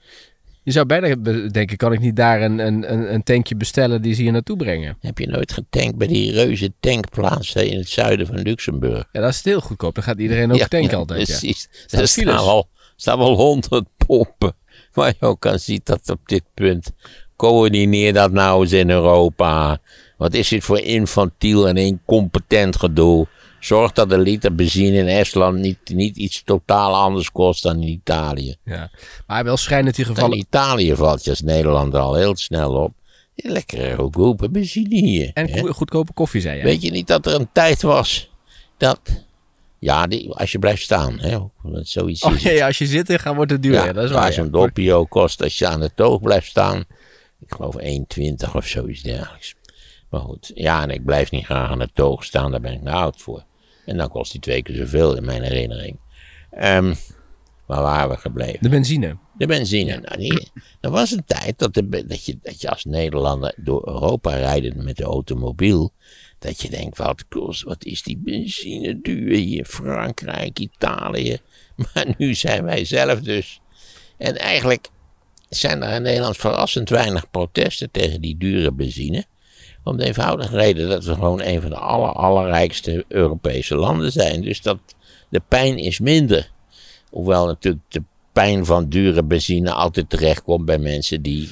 Je 0.62 0.74
zou 0.74 0.86
bijna 0.86 1.14
denken, 1.48 1.76
kan 1.76 1.92
ik 1.92 2.00
niet 2.00 2.16
daar 2.16 2.42
een, 2.42 2.58
een, 2.58 3.12
een 3.14 3.22
tankje 3.22 3.56
bestellen 3.56 4.02
die 4.02 4.14
ze 4.14 4.22
hier 4.22 4.32
naartoe 4.32 4.56
brengen? 4.56 4.96
Heb 5.00 5.18
je 5.18 5.26
nooit 5.26 5.52
getankt 5.52 5.96
bij 5.96 6.06
die 6.06 6.32
reuze 6.32 6.72
tankplaats 6.80 7.54
hè, 7.54 7.62
in 7.62 7.78
het 7.78 7.88
zuiden 7.88 8.26
van 8.26 8.38
Luxemburg? 8.38 9.08
Ja, 9.12 9.20
dat 9.20 9.30
is 9.30 9.44
heel 9.44 9.60
goedkoop. 9.60 9.94
Dan 9.94 10.04
gaat 10.04 10.18
iedereen 10.18 10.52
ook 10.52 10.58
tanken 10.68 10.98
altijd. 10.98 11.28
Ja. 11.28 11.38
Precies. 11.38 11.68
Er 11.88 12.08
staan 12.08 12.24
wel, 12.24 12.68
staan 12.96 13.18
wel 13.18 13.36
honderd 13.36 13.86
pompen. 14.06 14.54
Waar 14.98 15.14
je 15.20 15.26
ook 15.30 15.40
kan 15.40 15.58
zien 15.58 15.80
dat 15.84 16.10
op 16.10 16.20
dit 16.24 16.42
punt. 16.54 16.90
Coördineer 17.36 18.12
dat 18.12 18.32
nou 18.32 18.62
eens 18.62 18.72
in 18.72 18.90
Europa. 18.90 19.78
Wat 20.16 20.34
is 20.34 20.48
dit 20.48 20.64
voor 20.64 20.78
infantiel 20.78 21.68
en 21.68 21.76
incompetent 21.76 22.76
gedoe? 22.76 23.26
Zorg 23.60 23.92
dat 23.92 24.08
de 24.08 24.18
liter 24.18 24.54
benzine 24.54 24.96
in 24.96 25.06
Estland 25.06 25.58
niet, 25.58 25.78
niet 25.84 26.16
iets 26.16 26.42
totaal 26.44 26.94
anders 26.94 27.32
kost 27.32 27.62
dan 27.62 27.82
in 27.82 27.88
Italië. 27.88 28.56
Ja. 28.64 28.90
Maar 29.26 29.44
wel 29.44 29.56
schrijnend 29.56 29.98
in 29.98 30.04
In 30.04 30.14
gevallen. 30.14 30.38
Italië 30.38 30.96
valt 30.96 31.24
je 31.24 31.30
als 31.30 31.40
Nederland 31.40 31.94
al 31.94 32.14
heel 32.14 32.36
snel 32.36 32.74
op. 32.74 32.92
Lekkere 33.34 33.96
goedkope 33.96 34.50
benzine 34.50 34.96
hier. 34.96 35.30
En 35.34 35.50
hè? 35.50 35.72
goedkope 35.72 36.12
koffie, 36.12 36.40
zei 36.40 36.56
je. 36.56 36.62
Weet 36.62 36.82
je 36.82 36.90
niet 36.90 37.06
dat 37.06 37.26
er 37.26 37.34
een 37.34 37.48
tijd 37.52 37.82
was 37.82 38.30
dat. 38.76 39.00
Ja, 39.78 40.06
die, 40.06 40.30
als 40.30 40.52
je 40.52 40.58
blijft 40.58 40.82
staan, 40.82 41.18
hè? 41.18 41.38
Zoiets 41.82 42.22
Oh 42.22 42.38
ja, 42.38 42.50
ja, 42.50 42.66
als 42.66 42.78
je 42.78 42.86
zit, 42.86 43.22
dan 43.24 43.36
wordt 43.36 43.50
het 43.50 43.62
duur. 43.62 43.72
Ja, 43.72 43.92
dat 43.92 44.04
is 44.04 44.10
waar. 44.10 44.32
ja. 44.32 44.38
een 44.38 44.50
doppio 44.50 45.04
kost 45.04 45.42
als 45.42 45.58
je 45.58 45.66
aan 45.66 45.80
de 45.80 45.90
toog 45.94 46.20
blijft 46.20 46.46
staan. 46.46 46.84
Ik 47.40 47.54
geloof 47.54 47.76
1,20 47.78 48.54
of 48.54 48.66
zoiets 48.66 49.02
dergelijks. 49.02 49.54
Maar 50.10 50.20
goed, 50.20 50.50
ja, 50.54 50.82
en 50.82 50.90
ik 50.90 51.04
blijf 51.04 51.30
niet 51.30 51.44
graag 51.44 51.70
aan 51.70 51.78
de 51.78 51.88
toog 51.92 52.24
staan, 52.24 52.50
daar 52.50 52.60
ben 52.60 52.72
ik 52.72 52.82
nou 52.82 52.96
oud 52.96 53.22
voor. 53.22 53.44
En 53.84 53.96
dan 53.96 54.08
kost 54.08 54.32
die 54.32 54.40
twee 54.40 54.62
keer 54.62 54.76
zoveel 54.76 55.16
in 55.16 55.24
mijn 55.24 55.42
herinnering. 55.42 55.98
Ehm 56.50 56.94
waar 57.68 57.82
waren 57.82 58.08
we 58.08 58.16
gebleven? 58.16 58.58
De 58.60 58.68
benzine. 58.68 59.16
De 59.36 59.46
benzine. 59.46 60.00
Nou, 60.00 60.16
die, 60.16 60.50
er 60.80 60.90
was 60.90 61.10
een 61.10 61.24
tijd 61.24 61.58
dat, 61.58 61.74
de, 61.74 62.06
dat, 62.06 62.24
je, 62.24 62.38
dat 62.42 62.60
je 62.60 62.70
als 62.70 62.84
Nederlander 62.84 63.54
door 63.56 63.88
Europa 63.88 64.34
rijden 64.34 64.84
met 64.84 64.96
de 64.96 65.04
automobiel. 65.04 65.92
Dat 66.38 66.62
je 66.62 66.70
denkt, 66.70 66.98
wat 66.98 67.28
kost, 67.28 67.62
wat 67.62 67.84
is 67.84 68.02
die 68.02 68.18
benzine 68.24 69.00
duur 69.00 69.36
hier? 69.36 69.64
Frankrijk, 69.64 70.58
Italië. 70.58 71.38
Maar 71.94 72.14
nu 72.18 72.34
zijn 72.34 72.64
wij 72.64 72.84
zelf 72.84 73.20
dus. 73.20 73.60
En 74.16 74.36
eigenlijk 74.36 74.88
zijn 75.48 75.82
er 75.82 75.94
in 75.94 76.02
Nederland 76.02 76.36
verrassend 76.36 76.88
weinig 76.88 77.30
protesten 77.30 77.90
tegen 77.90 78.20
die 78.20 78.36
dure 78.36 78.72
benzine. 78.72 79.24
Om 79.84 79.96
de 79.96 80.04
eenvoudige 80.04 80.56
reden 80.56 80.88
dat 80.88 81.04
we 81.04 81.14
gewoon 81.14 81.42
een 81.42 81.60
van 81.60 81.70
de 81.70 81.76
aller, 81.76 82.12
allerrijkste 82.12 83.04
Europese 83.08 83.76
landen 83.76 84.12
zijn. 84.12 84.42
Dus 84.42 84.62
dat 84.62 84.78
de 85.28 85.42
pijn 85.48 85.78
is 85.78 85.98
minder. 85.98 86.50
Hoewel 87.10 87.46
natuurlijk 87.46 87.84
de 87.88 88.02
pijn 88.32 88.64
van 88.64 88.88
dure 88.88 89.22
benzine 89.24 89.72
altijd 89.72 90.10
terechtkomt 90.10 90.64
bij 90.64 90.78
mensen 90.78 91.22
die 91.22 91.48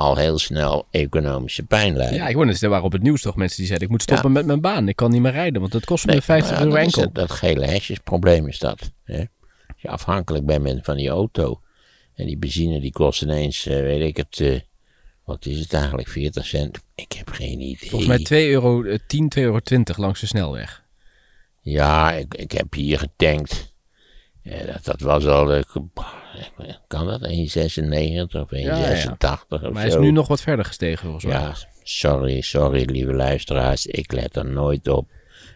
al 0.00 0.16
heel 0.16 0.38
snel 0.38 0.86
economische 0.90 1.62
pijn 1.62 1.96
lijden. 1.96 2.16
Ja, 2.16 2.28
ik 2.28 2.34
word 2.34 2.48
eens, 2.48 2.62
er 2.62 2.68
waren 2.68 2.84
op 2.84 2.92
het 2.92 3.02
nieuws 3.02 3.22
toch 3.22 3.36
mensen 3.36 3.56
die 3.56 3.66
zeiden, 3.66 3.86
ik 3.86 3.92
moet 3.92 4.02
stoppen 4.02 4.32
met 4.32 4.46
mijn 4.46 4.60
baan. 4.60 4.88
Ik 4.88 4.96
kan 4.96 5.10
niet 5.10 5.20
meer 5.20 5.32
rijden, 5.32 5.60
want 5.60 5.72
het 5.72 5.84
kost 5.84 6.06
me 6.06 6.12
Nee, 6.12 6.20
50 6.20 6.50
nou 6.50 6.60
ja, 6.60 6.66
euro 6.66 6.76
dat 6.76 6.86
enkel. 6.86 7.02
het, 7.02 7.14
dat 7.14 7.30
gele 7.30 7.66
hesjesprobleem 7.66 8.48
is 8.48 8.58
dat. 8.58 8.92
Hè? 9.04 9.18
Als 9.18 9.82
je 9.82 9.88
afhankelijk 9.88 10.46
bent 10.46 10.84
van 10.84 10.96
die 10.96 11.08
auto. 11.08 11.60
En 12.14 12.26
die 12.26 12.38
benzine 12.38 12.80
die 12.80 12.92
kost 12.92 13.22
ineens, 13.22 13.66
eh, 13.66 13.80
weet 13.80 14.00
ik 14.08 14.16
het, 14.16 14.40
eh, 14.40 14.60
wat 15.24 15.46
is 15.46 15.58
het 15.58 15.72
eigenlijk, 15.72 16.08
40 16.08 16.46
cent? 16.46 16.78
Ik 16.94 17.12
heb 17.12 17.28
geen 17.28 17.60
idee. 17.60 17.88
Volgens 17.88 18.10
mij 18.10 18.24
2 18.24 18.50
euro, 18.50 18.82
eh, 18.82 18.98
10, 19.06 19.28
2,20 19.28 19.42
euro 19.42 19.60
20 19.60 19.96
langs 19.96 20.20
de 20.20 20.26
snelweg. 20.26 20.84
Ja, 21.60 22.12
ik, 22.12 22.34
ik 22.34 22.52
heb 22.52 22.74
hier 22.74 22.98
getankt. 22.98 23.74
Ja, 24.42 24.64
dat, 24.64 24.84
dat 24.84 25.00
was 25.00 25.26
al, 25.26 25.52
eh, 25.52 25.62
kan 26.86 27.06
dat, 27.06 27.20
1,96 27.20 27.28
of 28.40 28.52
1,86 28.52 28.60
ja. 28.60 29.44
of 29.48 29.60
Maar 29.60 29.72
hij 29.72 29.86
is 29.86 29.92
zo. 29.92 30.00
nu 30.00 30.10
nog 30.10 30.28
wat 30.28 30.40
verder 30.40 30.64
gestegen 30.64 31.02
volgens 31.02 31.24
mij. 31.24 31.34
Ja, 31.34 31.54
sorry, 31.82 32.40
sorry 32.40 32.90
lieve 32.90 33.12
luisteraars. 33.12 33.86
Ik 33.86 34.12
let 34.12 34.36
er 34.36 34.46
nooit 34.46 34.88
op. 34.88 35.08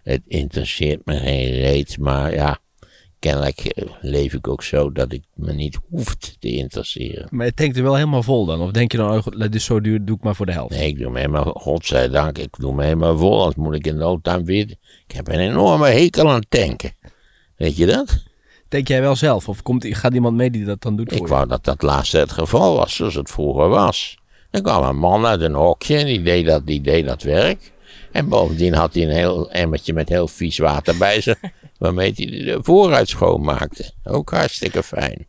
Het 0.02 0.22
interesseert 0.26 1.04
me 1.04 1.16
geen 1.16 1.50
reet, 1.50 1.98
maar 1.98 2.34
ja, 2.34 2.58
kennelijk 3.18 3.58
eh, 3.58 3.84
leef 4.00 4.32
ik 4.32 4.48
ook 4.48 4.62
zo 4.62 4.92
dat 4.92 5.12
ik 5.12 5.22
me 5.34 5.52
niet 5.52 5.78
hoeft 5.88 6.36
te 6.38 6.48
interesseren. 6.48 7.26
Maar 7.30 7.46
je 7.46 7.54
tankt 7.54 7.76
er 7.76 7.82
wel 7.82 7.94
helemaal 7.94 8.22
vol 8.22 8.44
dan? 8.44 8.60
Of 8.60 8.70
denk 8.70 8.92
je 8.92 8.98
dan, 8.98 9.10
oh, 9.16 9.26
dit 9.26 9.54
is 9.54 9.64
zo 9.64 9.80
duur, 9.80 10.04
doe 10.04 10.16
ik 10.16 10.22
maar 10.22 10.34
voor 10.34 10.46
de 10.46 10.52
helft? 10.52 10.74
Nee, 10.74 10.88
ik 10.88 10.98
doe 10.98 11.10
me 11.10 11.18
helemaal, 11.18 11.44
godzijdank, 11.44 12.38
ik 12.38 12.56
doe 12.58 12.74
me 12.74 12.82
helemaal 12.84 13.18
vol, 13.18 13.38
anders 13.38 13.56
moet 13.56 13.74
ik 13.74 13.86
in 13.86 13.96
no 13.96 14.18
time 14.20 14.44
weer. 14.44 14.70
Ik 15.06 15.14
heb 15.14 15.28
een 15.28 15.38
enorme 15.38 15.88
hekel 15.88 16.30
aan 16.30 16.42
tanken. 16.48 16.92
Weet 17.56 17.76
je 17.76 17.86
dat? 17.86 18.22
Denk 18.68 18.88
jij 18.88 19.00
wel 19.00 19.16
zelf? 19.16 19.48
Of 19.48 19.62
komt, 19.62 19.86
gaat 19.88 20.14
iemand 20.14 20.36
mee 20.36 20.50
die 20.50 20.64
dat 20.64 20.82
dan 20.82 20.96
doet 20.96 21.08
voor 21.08 21.16
Ik 21.16 21.22
je? 21.22 21.28
wou 21.28 21.48
dat 21.48 21.64
dat 21.64 21.82
laatste 21.82 22.18
het 22.18 22.32
geval 22.32 22.76
was, 22.76 22.94
zoals 22.94 23.14
het 23.14 23.30
vroeger 23.30 23.68
was. 23.68 24.18
Er 24.50 24.62
kwam 24.62 24.84
een 24.84 24.96
man 24.96 25.26
uit 25.26 25.40
een 25.40 25.54
hokje 25.54 25.96
en 25.96 26.06
die 26.06 26.22
deed 26.22 26.46
dat, 26.46 26.66
die 26.66 26.80
deed 26.80 27.04
dat 27.06 27.22
werk. 27.22 27.72
En 28.12 28.28
bovendien 28.28 28.74
had 28.74 28.94
hij 28.94 29.02
een 29.02 29.10
heel 29.10 29.50
emmertje 29.50 29.92
met 29.92 30.08
heel 30.08 30.28
vies 30.28 30.58
water 30.58 30.96
bij 30.96 31.20
zich, 31.20 31.40
waarmee 31.78 32.12
hij 32.16 32.26
de 32.26 32.58
vooruit 32.62 33.08
schoonmaakte. 33.08 33.90
Ook 34.04 34.30
hartstikke 34.30 34.82
fijn. 34.82 35.26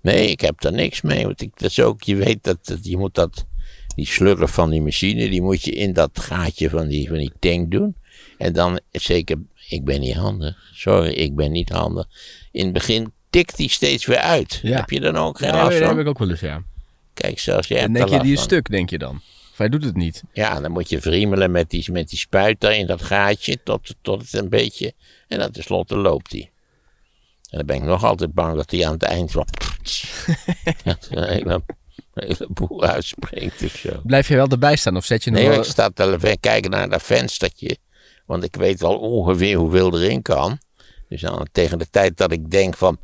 Nee, 0.00 0.30
ik 0.30 0.40
heb 0.40 0.60
daar 0.60 0.72
niks 0.72 1.00
mee, 1.00 1.24
want 1.24 1.40
ik, 1.40 1.50
dat 1.54 1.70
is 1.70 1.80
ook, 1.80 2.02
je 2.02 2.16
weet 2.16 2.44
dat, 2.44 2.58
dat 2.62 2.78
je 2.86 2.98
moet 2.98 3.14
dat, 3.14 3.46
die 3.94 4.06
slurf 4.06 4.50
van 4.50 4.70
die 4.70 4.82
machine, 4.82 5.28
die 5.28 5.42
moet 5.42 5.62
je 5.62 5.70
in 5.70 5.92
dat 5.92 6.18
gaatje 6.20 6.70
van 6.70 6.88
die, 6.88 7.08
van 7.08 7.18
die 7.18 7.32
tank 7.38 7.70
doen. 7.70 7.96
En 8.38 8.52
dan, 8.52 8.80
zeker, 8.92 9.36
ik 9.68 9.84
ben 9.84 10.00
niet 10.00 10.14
handig. 10.14 10.56
Sorry, 10.72 11.12
ik 11.12 11.34
ben 11.36 11.52
niet 11.52 11.68
handig. 11.68 12.06
In 12.52 12.64
het 12.64 12.72
begin 12.72 13.12
tikt 13.30 13.56
die 13.56 13.70
steeds 13.70 14.06
weer 14.06 14.18
uit. 14.18 14.60
Ja. 14.62 14.76
Heb 14.76 14.90
je 14.90 15.00
dan 15.00 15.16
ook 15.16 15.38
geen 15.38 15.48
Ja, 15.48 15.68
dat 15.68 15.72
heb 15.78 15.98
ik 15.98 16.06
ook 16.06 16.18
wel 16.18 16.30
eens, 16.30 16.40
ja. 16.40 16.62
Kijk, 17.14 17.38
zelfs 17.38 17.68
jij 17.68 17.78
En 17.78 17.82
hebt 17.84 17.94
denk 17.94 18.08
je, 18.08 18.22
die 18.22 18.32
is 18.32 18.38
van. 18.38 18.48
stuk, 18.48 18.70
denk 18.70 18.90
je 18.90 18.98
dan? 18.98 19.20
Of 19.52 19.58
hij 19.58 19.68
doet 19.68 19.84
het 19.84 19.96
niet? 19.96 20.22
Ja, 20.32 20.60
dan 20.60 20.70
moet 20.72 20.88
je 20.88 21.00
vriemelen 21.00 21.50
met 21.50 21.70
die, 21.70 21.92
met 21.92 22.08
die 22.08 22.18
spuiter 22.18 22.72
in 22.72 22.86
dat 22.86 23.02
gaatje 23.02 23.62
tot, 23.62 23.94
tot 24.02 24.20
het 24.22 24.32
een 24.32 24.48
beetje... 24.48 24.92
En 25.28 25.38
dan 25.38 25.50
tenslotte 25.50 25.96
loopt 25.96 26.32
hij. 26.32 26.50
En 27.50 27.56
dan 27.58 27.66
ben 27.66 27.76
ik 27.76 27.82
nog 27.82 28.04
altijd 28.04 28.32
bang 28.32 28.56
dat 28.56 28.70
hij 28.70 28.86
aan 28.86 28.92
het 28.92 29.02
eind 29.02 29.30
van... 29.30 29.46
dat 30.84 31.08
een 31.10 31.28
hele, 31.28 31.62
hele 32.14 32.46
boel 32.48 32.84
uitspringt 32.84 33.62
of 33.62 33.70
zo. 33.76 34.00
Blijf 34.04 34.28
je 34.28 34.34
wel 34.36 34.48
erbij 34.48 34.76
staan 34.76 34.96
of 34.96 35.04
zet 35.04 35.24
je 35.24 35.30
nog 35.30 35.40
Nee, 35.40 35.48
wel... 35.48 35.58
ik 35.58 35.64
sta 35.64 35.88
te 35.90 36.36
kijken 36.40 36.70
naar 36.70 36.88
dat 36.88 37.02
venstertje. 37.02 37.76
Want 38.26 38.44
ik 38.44 38.56
weet 38.56 38.80
wel 38.80 38.98
ongeveer 38.98 39.56
hoeveel 39.56 40.00
erin 40.00 40.22
kan. 40.22 40.58
Dus 41.08 41.20
dan, 41.20 41.46
tegen 41.52 41.78
de 41.78 41.90
tijd 41.90 42.16
dat 42.16 42.32
ik 42.32 42.50
denk 42.50 42.76
van... 42.76 42.98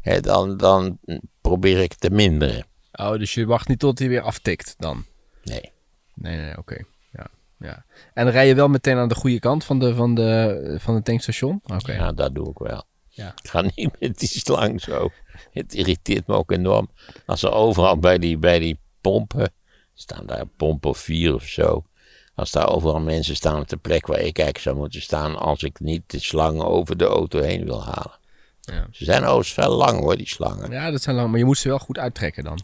Hè, 0.00 0.20
dan, 0.20 0.56
dan 0.56 0.98
probeer 1.40 1.78
ik 1.78 1.94
te 1.94 2.10
minderen. 2.10 2.66
Oh, 2.92 3.12
dus 3.12 3.34
je 3.34 3.46
wacht 3.46 3.68
niet 3.68 3.78
tot 3.78 3.98
hij 3.98 4.08
weer 4.08 4.20
aftikt 4.20 4.74
dan? 4.78 5.04
Nee. 5.42 5.72
Nee, 6.14 6.36
nee, 6.36 6.58
oké. 6.58 6.84
Ja, 7.12 7.26
ja. 7.58 7.84
En 8.14 8.24
dan 8.24 8.32
rij 8.32 8.46
je 8.46 8.54
wel 8.54 8.68
meteen 8.68 8.96
aan 8.96 9.08
de 9.08 9.14
goede 9.14 9.38
kant 9.38 9.64
van 9.64 9.78
de, 9.78 9.94
van 9.94 10.14
de, 10.14 10.76
van 10.80 10.94
het 10.94 11.04
tankstation? 11.04 11.60
Oké. 11.64 11.92
Ja, 11.92 12.12
dat 12.12 12.34
doe 12.34 12.50
ik 12.50 12.58
wel. 12.58 12.84
Ja. 13.08 13.34
Ik 13.42 13.50
ga 13.50 13.60
niet 13.60 14.00
met 14.00 14.18
die 14.18 14.28
slang 14.28 14.80
zo. 14.80 15.10
Het 15.52 15.74
irriteert 15.74 16.26
me 16.26 16.34
ook 16.34 16.50
enorm. 16.50 16.90
Als 17.26 17.42
er 17.42 17.52
overal 17.52 17.98
bij 17.98 18.18
die, 18.18 18.38
bij 18.38 18.58
die 18.58 18.78
pompen, 19.00 19.52
staan 19.94 20.26
daar 20.26 20.46
pompen 20.46 20.90
of 20.90 20.98
vier 20.98 21.34
of 21.34 21.44
zo. 21.44 21.84
Als 22.36 22.50
daar 22.50 22.68
overal 22.68 23.00
mensen 23.00 23.36
staan 23.36 23.60
op 23.60 23.68
de 23.68 23.76
plek 23.76 24.06
waar 24.06 24.16
ik 24.18 24.24
eigenlijk 24.24 24.58
zou 24.58 24.76
moeten 24.76 25.02
staan. 25.02 25.36
als 25.38 25.62
ik 25.62 25.80
niet 25.80 26.02
de 26.06 26.18
slangen 26.20 26.66
over 26.66 26.96
de 26.96 27.04
auto 27.04 27.40
heen 27.40 27.64
wil 27.64 27.84
halen. 27.84 28.18
Ja. 28.60 28.86
Ze 28.90 29.04
zijn 29.04 29.24
overigens 29.24 29.54
wel 29.54 29.76
lang 29.76 30.00
hoor, 30.00 30.16
die 30.16 30.28
slangen. 30.28 30.70
Ja, 30.70 30.90
dat 30.90 31.02
zijn 31.02 31.16
lang, 31.16 31.28
maar 31.30 31.38
je 31.38 31.44
moet 31.44 31.58
ze 31.58 31.68
wel 31.68 31.78
goed 31.78 31.98
uittrekken 31.98 32.44
dan. 32.44 32.60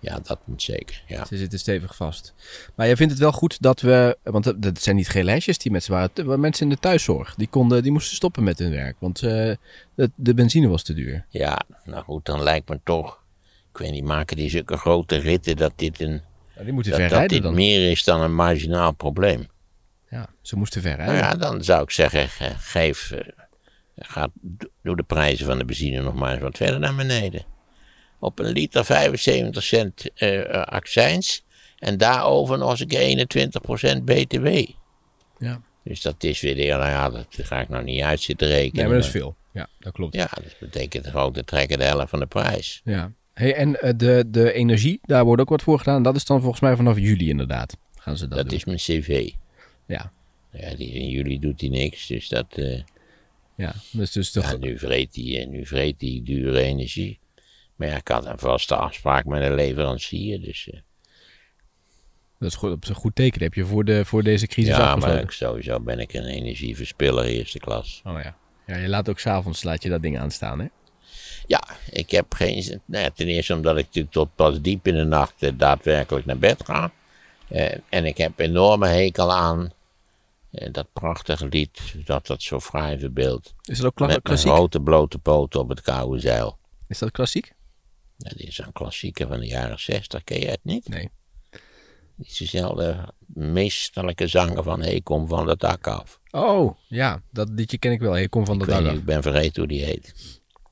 Ja, 0.00 0.18
dat 0.22 0.38
moet 0.44 0.62
zeker. 0.62 1.02
Ja. 1.06 1.24
Ze 1.24 1.36
zitten 1.36 1.58
stevig 1.58 1.96
vast. 1.96 2.34
Maar 2.74 2.86
jij 2.86 2.96
vindt 2.96 3.12
het 3.12 3.22
wel 3.22 3.32
goed 3.32 3.62
dat 3.62 3.80
we, 3.80 4.18
want 4.22 4.62
dat- 4.62 4.80
zijn 4.80 4.96
niet 4.96 5.08
geen 5.08 5.24
lijstjes 5.24 5.58
die 5.58 5.72
mensen 5.72 5.92
waren 5.92 6.40
mensen 6.40 6.64
in 6.64 6.72
de 6.72 6.78
thuiszorg. 6.80 7.34
Die, 7.34 7.48
konden, 7.48 7.82
die 7.82 7.92
moesten 7.92 8.16
stoppen 8.16 8.44
met 8.44 8.58
hun 8.58 8.70
werk, 8.70 8.96
want 8.98 9.22
eh, 9.22 9.30
de, 9.94 10.10
de 10.14 10.34
benzine 10.34 10.68
was 10.68 10.82
te 10.82 10.94
duur. 10.94 11.24
ja, 11.28 11.60
nou 11.84 12.04
goed, 12.04 12.24
dan 12.24 12.42
lijkt 12.42 12.68
me 12.68 12.80
toch. 12.84 13.22
Ik 13.72 13.78
weet 13.78 13.90
niet, 13.90 14.04
maken 14.04 14.36
die 14.36 14.50
zulke 14.50 14.76
grote 14.76 15.16
ritten 15.16 15.56
dat 15.56 15.72
dit, 15.76 16.00
een, 16.00 16.22
Ja, 16.58 16.64
die 16.64 16.72
moeten 16.72 16.92
dat, 16.92 17.10
dat 17.10 17.28
dit 17.28 17.42
dan. 17.42 17.54
meer 17.54 17.90
is 17.90 18.04
dan 18.04 18.20
een 18.20 18.34
marginaal 18.34 18.92
probleem. 18.92 19.46
Ja, 20.10 20.28
ze 20.42 20.56
moesten 20.56 20.82
ver 20.82 20.96
Nou 20.96 21.16
ja, 21.16 21.34
dan 21.34 21.64
zou 21.64 21.82
ik 21.82 21.90
zeggen, 21.90 22.28
ge- 22.28 22.54
geef, 22.58 23.10
eh, 23.10 23.20
ga, 23.96 24.28
doe 24.82 24.96
de 24.96 25.02
prijzen 25.02 25.46
van 25.46 25.58
de 25.58 25.64
benzine 25.64 26.02
nog 26.02 26.14
maar 26.14 26.32
eens 26.32 26.42
wat 26.42 26.56
verder 26.56 26.80
naar 26.80 26.94
beneden. 26.94 27.44
Op 28.20 28.38
een 28.38 28.46
liter 28.52 28.84
75 28.84 29.62
cent 29.62 30.10
eh, 30.14 30.42
accijns 30.50 31.44
en 31.78 31.96
daarover 31.98 32.58
nog 32.58 32.70
eens 32.70 32.80
een 32.80 32.86
keer 32.86 33.00
21% 33.00 34.04
btw. 34.04 34.46
Ja. 35.38 35.60
Dus 35.84 36.02
dat 36.02 36.24
is 36.24 36.40
weer, 36.40 36.54
de- 36.54 36.64
nou 36.66 36.86
ja, 36.88 37.10
dat 37.10 37.26
ga 37.30 37.60
ik 37.60 37.68
nou 37.68 37.84
niet 37.84 38.02
uit 38.02 38.20
zitten 38.20 38.48
rekenen. 38.48 38.74
Nee, 38.76 38.84
maar 38.86 38.94
dat 38.96 39.04
is 39.04 39.10
veel. 39.10 39.36
Ja, 39.52 39.66
dat 39.78 39.92
klopt. 39.92 40.14
Ja, 40.14 40.28
dat 40.34 40.54
betekent 40.60 41.04
de 41.04 41.10
grote 41.10 41.44
trekken 41.44 41.78
de 41.78 41.84
helft 41.84 42.10
van 42.10 42.18
de 42.18 42.26
prijs. 42.26 42.80
Ja. 42.84 43.12
Hey, 43.38 43.54
en 43.54 43.80
eh, 43.80 43.92
de, 43.96 44.24
de 44.28 44.52
energie, 44.52 45.00
daar 45.02 45.24
wordt 45.24 45.42
ook 45.42 45.48
wat 45.48 45.62
voor 45.62 45.78
gedaan. 45.78 46.02
Dat 46.02 46.16
is 46.16 46.24
dan 46.24 46.40
volgens 46.40 46.60
mij 46.60 46.76
vanaf 46.76 46.98
juli 46.98 47.28
inderdaad. 47.28 47.76
Gaan 47.96 48.16
ze 48.16 48.28
dat, 48.28 48.38
Dat, 48.38 48.48
doen. 48.48 48.58
is 48.58 48.64
mijn 48.64 48.78
cv. 48.78 49.30
Ja, 49.86 50.12
Ja, 50.52 50.74
die, 50.74 50.92
in 50.92 51.08
juli 51.08 51.38
doet 51.38 51.60
hij 51.60 51.70
niks, 51.70 52.06
dus 52.06 52.28
dat... 52.28 52.46
eh, 52.50 52.80
ja. 53.54 53.74
Dus, 53.92 54.12
dus 54.12 54.30
toch... 54.30 54.50
Ja, 54.50 54.56
nu 54.56 54.78
vreet 54.78 55.14
hij, 55.14 55.46
nu 55.50 55.66
vreet 55.66 56.00
hij 56.00 56.20
dure 56.24 56.60
energie. 56.62 57.18
Maar 57.76 57.88
ja, 57.88 57.96
ik 57.96 58.08
had 58.08 58.26
een 58.26 58.38
vaste 58.38 58.76
afspraak 58.76 59.24
met 59.24 59.42
een 59.42 59.54
leverancier. 59.54 60.40
Dus 60.40 60.68
eh, 60.70 60.80
Dat 62.38 62.48
is 62.48 62.54
goed, 62.54 62.72
op 62.72 62.88
een 62.88 62.94
goed 62.94 63.14
teken. 63.14 63.42
Heb 63.42 63.54
je 63.54 63.64
voor, 63.64 63.84
de, 63.84 64.04
voor 64.04 64.22
deze 64.22 64.46
crisis 64.46 64.76
ja, 64.76 64.96
maar 64.96 65.20
ik, 65.22 65.30
sowieso 65.30 65.80
ben 65.80 65.98
ik 65.98 66.12
een 66.12 66.24
energieverspiller 66.26 67.24
eerste 67.24 67.58
klas. 67.58 68.02
Oh 68.04 68.20
ja. 68.22 68.36
Ja, 68.66 68.76
je 68.76 68.88
laat 68.88 69.08
ook 69.08 69.18
s'avonds 69.18 69.62
laat 69.62 69.82
je 69.82 69.88
dat 69.88 70.02
ding 70.02 70.18
aanstaan, 70.18 70.60
hè? 70.60 70.66
Ja, 71.48 71.62
ik 71.90 72.10
heb 72.10 72.34
geen. 72.34 72.80
Nou 72.84 73.04
ja, 73.04 73.10
ten 73.10 73.26
eerste 73.26 73.54
omdat 73.54 73.76
ik 73.76 73.84
natuurlijk 73.84 74.14
tot 74.14 74.34
pas 74.34 74.60
diep 74.60 74.86
in 74.86 74.94
de 74.94 75.04
nacht 75.04 75.42
eh, 75.42 75.50
daadwerkelijk 75.54 76.26
naar 76.26 76.38
bed 76.38 76.64
ga. 76.64 76.92
Eh, 77.48 77.74
en 77.88 78.04
ik 78.04 78.16
heb 78.18 78.38
enorme 78.38 78.86
hekel 78.86 79.32
aan 79.32 79.72
eh, 80.50 80.72
dat 80.72 80.86
prachtige 80.92 81.46
lied 81.46 81.80
dat 82.04 82.26
dat 82.26 82.42
zo 82.42 82.60
fraai 82.60 82.98
verbeeldt. 82.98 83.54
Is 83.62 83.76
dat 83.76 83.86
ook 83.86 83.94
kla- 83.94 84.06
Met 84.06 84.22
klassiek? 84.22 84.50
grote 84.52 84.80
blote 84.80 85.18
poten 85.18 85.60
op 85.60 85.68
het 85.68 85.80
koude 85.80 86.20
zeil. 86.20 86.58
Is 86.88 86.98
dat 86.98 87.10
klassiek? 87.10 87.52
Dit 88.16 88.38
is 88.40 88.58
een 88.58 88.72
klassieker 88.72 89.26
van 89.28 89.40
de 89.40 89.46
jaren 89.46 89.78
60, 89.80 90.24
ken 90.24 90.40
je 90.40 90.46
het 90.48 90.60
niet? 90.62 90.88
Nee. 90.88 91.10
Die 92.16 92.26
is 92.26 92.36
dezelfde 92.36 93.08
meesterlijke 93.26 94.26
zanger 94.26 94.62
van 94.62 94.80
Hey, 94.82 95.00
kom 95.00 95.28
van 95.28 95.48
het 95.48 95.60
dak 95.60 95.86
af. 95.86 96.20
Oh, 96.30 96.76
ja. 96.86 97.22
Dat 97.30 97.48
liedje 97.48 97.78
ken 97.78 97.92
ik 97.92 98.00
wel. 98.00 98.16
Je 98.16 98.28
komt 98.28 98.46
van 98.46 98.58
de 98.58 98.64
Ik, 98.64 98.78
niet, 98.78 98.88
af. 98.88 98.94
ik 98.94 99.04
ben 99.04 99.22
vergeten 99.22 99.58
hoe 99.62 99.66
die 99.68 99.84
heet. 99.84 100.14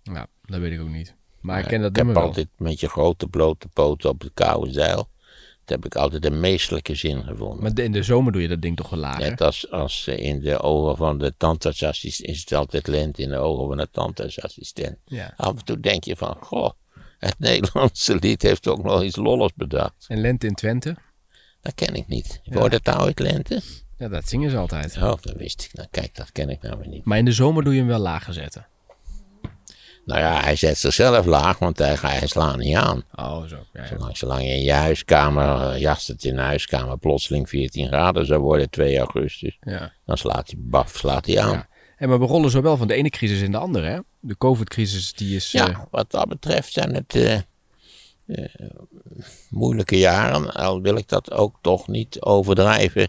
Ja, 0.02 0.26
dat 0.46 0.60
weet 0.60 0.72
ik 0.72 0.80
ook 0.80 0.88
niet. 0.88 1.14
Maar 1.40 1.58
ik 1.60 1.64
ken 1.66 1.74
ik 1.76 1.82
dat 1.82 1.96
heb 1.96 2.04
nummer 2.04 2.14
wel. 2.14 2.24
altijd 2.24 2.48
met 2.56 2.80
je 2.80 2.88
grote 2.88 3.26
blote 3.28 3.68
poten 3.68 4.10
op 4.10 4.20
het 4.20 4.30
koude 4.34 4.72
zeil. 4.72 5.08
Dat 5.64 5.76
heb 5.76 5.84
ik 5.84 5.94
altijd 5.96 6.24
een 6.24 6.40
meestelijke 6.40 6.94
zin 6.94 7.22
gevonden. 7.24 7.62
Maar 7.62 7.74
de- 7.74 7.82
in 7.82 7.92
de 7.92 8.02
zomer 8.02 8.32
doe 8.32 8.42
je 8.42 8.48
dat 8.48 8.62
ding 8.62 8.76
toch 8.76 8.90
wel 8.90 8.98
lager? 8.98 9.20
Net 9.30 9.40
als, 9.40 9.70
als 9.70 10.06
eh, 10.06 10.18
in 10.18 10.40
de 10.40 10.58
ogen 10.60 10.96
van 10.96 11.18
de 11.18 11.34
tandartsassistent 11.36 12.28
is 12.30 12.40
het 12.40 12.52
altijd 12.52 12.86
lente 12.86 13.22
in 13.22 13.28
de 13.28 13.36
ogen 13.36 13.66
van 13.66 13.76
de 13.76 13.88
tandartsassistent. 13.90 14.96
Ja. 15.04 15.34
Af 15.36 15.56
en 15.58 15.64
toe 15.64 15.80
denk 15.80 16.04
je 16.04 16.16
van, 16.16 16.36
goh, 16.40 16.70
het 17.18 17.38
Nederlandse 17.48 18.14
lied 18.20 18.42
heeft 18.42 18.68
ook 18.68 18.82
nog 18.82 19.02
iets 19.02 19.16
lolligs 19.16 19.52
bedacht. 19.56 20.04
En 20.08 20.20
Lente 20.20 20.46
in 20.46 20.54
Twente? 20.54 20.96
Dat 21.60 21.74
ken 21.74 21.94
ik 21.94 22.06
niet. 22.08 22.40
Wordt 22.44 22.74
het 22.74 22.84
nou 22.84 23.00
uit 23.00 23.18
lente? 23.18 23.60
Ja, 23.98 24.08
dat 24.08 24.28
zingen 24.28 24.50
ze 24.50 24.56
altijd. 24.56 24.96
Oh, 24.96 25.02
dat 25.20 25.32
wist 25.36 25.62
ik. 25.62 25.72
Nou 25.74 25.88
kijk, 25.90 26.14
dat 26.14 26.32
ken 26.32 26.48
ik 26.50 26.62
nou 26.62 26.78
weer 26.78 26.88
niet. 26.88 27.04
Maar 27.04 27.18
in 27.18 27.24
de 27.24 27.32
zomer 27.32 27.64
doe 27.64 27.72
je 27.72 27.78
hem 27.78 27.88
wel 27.88 27.98
lager 27.98 28.34
zetten. 28.34 28.66
Nou 30.06 30.20
ja, 30.20 30.40
hij 30.40 30.56
zet 30.56 30.78
zichzelf 30.78 31.26
laag, 31.26 31.58
want 31.58 31.78
hij, 31.78 31.96
hij 32.00 32.26
slaat 32.26 32.56
niet 32.56 32.76
aan. 32.76 33.04
Oh, 33.14 33.44
zo. 33.44 33.56
Ja, 33.72 33.82
ja. 33.82 33.86
Zolang, 33.86 34.16
zolang 34.16 34.42
je 34.42 34.48
in 34.48 34.62
je 34.62 34.72
huiskamer, 34.72 35.72
eh, 35.72 35.80
jast 35.80 36.08
het 36.08 36.24
in 36.24 36.34
de 36.34 36.40
huiskamer, 36.40 36.98
plotseling 36.98 37.48
14 37.48 37.86
graden 37.86 38.26
zou 38.26 38.40
worden 38.40 38.70
2 38.70 38.98
augustus, 38.98 39.56
ja. 39.60 39.92
dan 40.04 40.18
slaat 40.18 40.46
hij, 40.46 40.56
baf, 40.58 40.96
slaat 40.96 41.26
hij 41.26 41.40
aan. 41.40 41.66
En 41.96 42.08
maar 42.08 42.20
we 42.20 42.26
rollen 42.26 42.50
zo 42.50 42.62
wel 42.62 42.76
van 42.76 42.86
de 42.86 42.94
ene 42.94 43.10
crisis 43.10 43.40
in 43.40 43.50
de 43.50 43.58
andere, 43.58 43.86
hè? 43.86 43.98
De 44.20 44.36
COVID-crisis, 44.36 45.12
die 45.12 45.36
is... 45.36 45.52
Ja, 45.52 45.68
eh, 45.68 45.78
wat 45.90 46.10
dat 46.10 46.28
betreft 46.28 46.72
zijn 46.72 46.94
het 46.94 47.14
eh, 47.14 47.38
moeilijke 49.50 49.98
jaren, 49.98 50.52
al 50.54 50.80
wil 50.80 50.96
ik 50.96 51.08
dat 51.08 51.32
ook 51.32 51.58
toch 51.60 51.88
niet 51.88 52.20
overdrijven. 52.20 53.08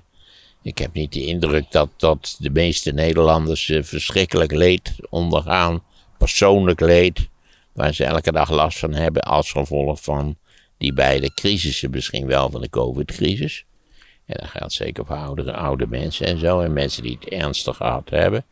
Ik 0.61 0.77
heb 0.77 0.93
niet 0.93 1.13
de 1.13 1.25
indruk 1.25 1.71
dat, 1.71 1.89
dat 1.97 2.35
de 2.39 2.49
meeste 2.49 2.91
Nederlanders 2.91 3.71
verschrikkelijk 3.81 4.51
leed 4.51 4.95
ondergaan, 5.09 5.83
persoonlijk 6.17 6.79
leed, 6.79 7.29
waar 7.73 7.93
ze 7.93 8.03
elke 8.03 8.31
dag 8.31 8.49
last 8.49 8.79
van 8.79 8.93
hebben 8.93 9.21
als 9.21 9.51
gevolg 9.51 10.03
van 10.03 10.37
die 10.77 10.93
beide 10.93 11.33
crisissen, 11.33 11.89
misschien 11.89 12.25
wel 12.25 12.49
van 12.49 12.61
de 12.61 12.69
COVID-crisis. 12.69 13.65
En 14.25 14.35
dat 14.39 14.49
geldt 14.49 14.73
zeker 14.73 15.05
voor 15.05 15.15
oudere, 15.15 15.53
oude 15.53 15.87
mensen 15.87 16.25
en 16.27 16.39
zo, 16.39 16.59
en 16.59 16.73
mensen 16.73 17.03
die 17.03 17.17
het 17.19 17.29
ernstig 17.29 17.75
gehad 17.75 18.09
hebben. 18.09 18.45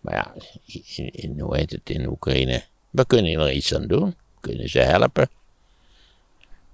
Maar 0.00 0.14
ja, 0.14 0.34
in, 0.94 1.10
in, 1.10 1.40
hoe 1.40 1.56
heet 1.56 1.70
het 1.70 1.90
in 1.90 2.08
Oekraïne? 2.08 2.62
We 2.90 3.06
kunnen 3.06 3.40
er 3.40 3.52
iets 3.52 3.74
aan 3.74 3.86
doen. 3.86 4.06
We 4.06 4.40
kunnen 4.40 4.68
ze 4.68 4.78
helpen. 4.78 5.28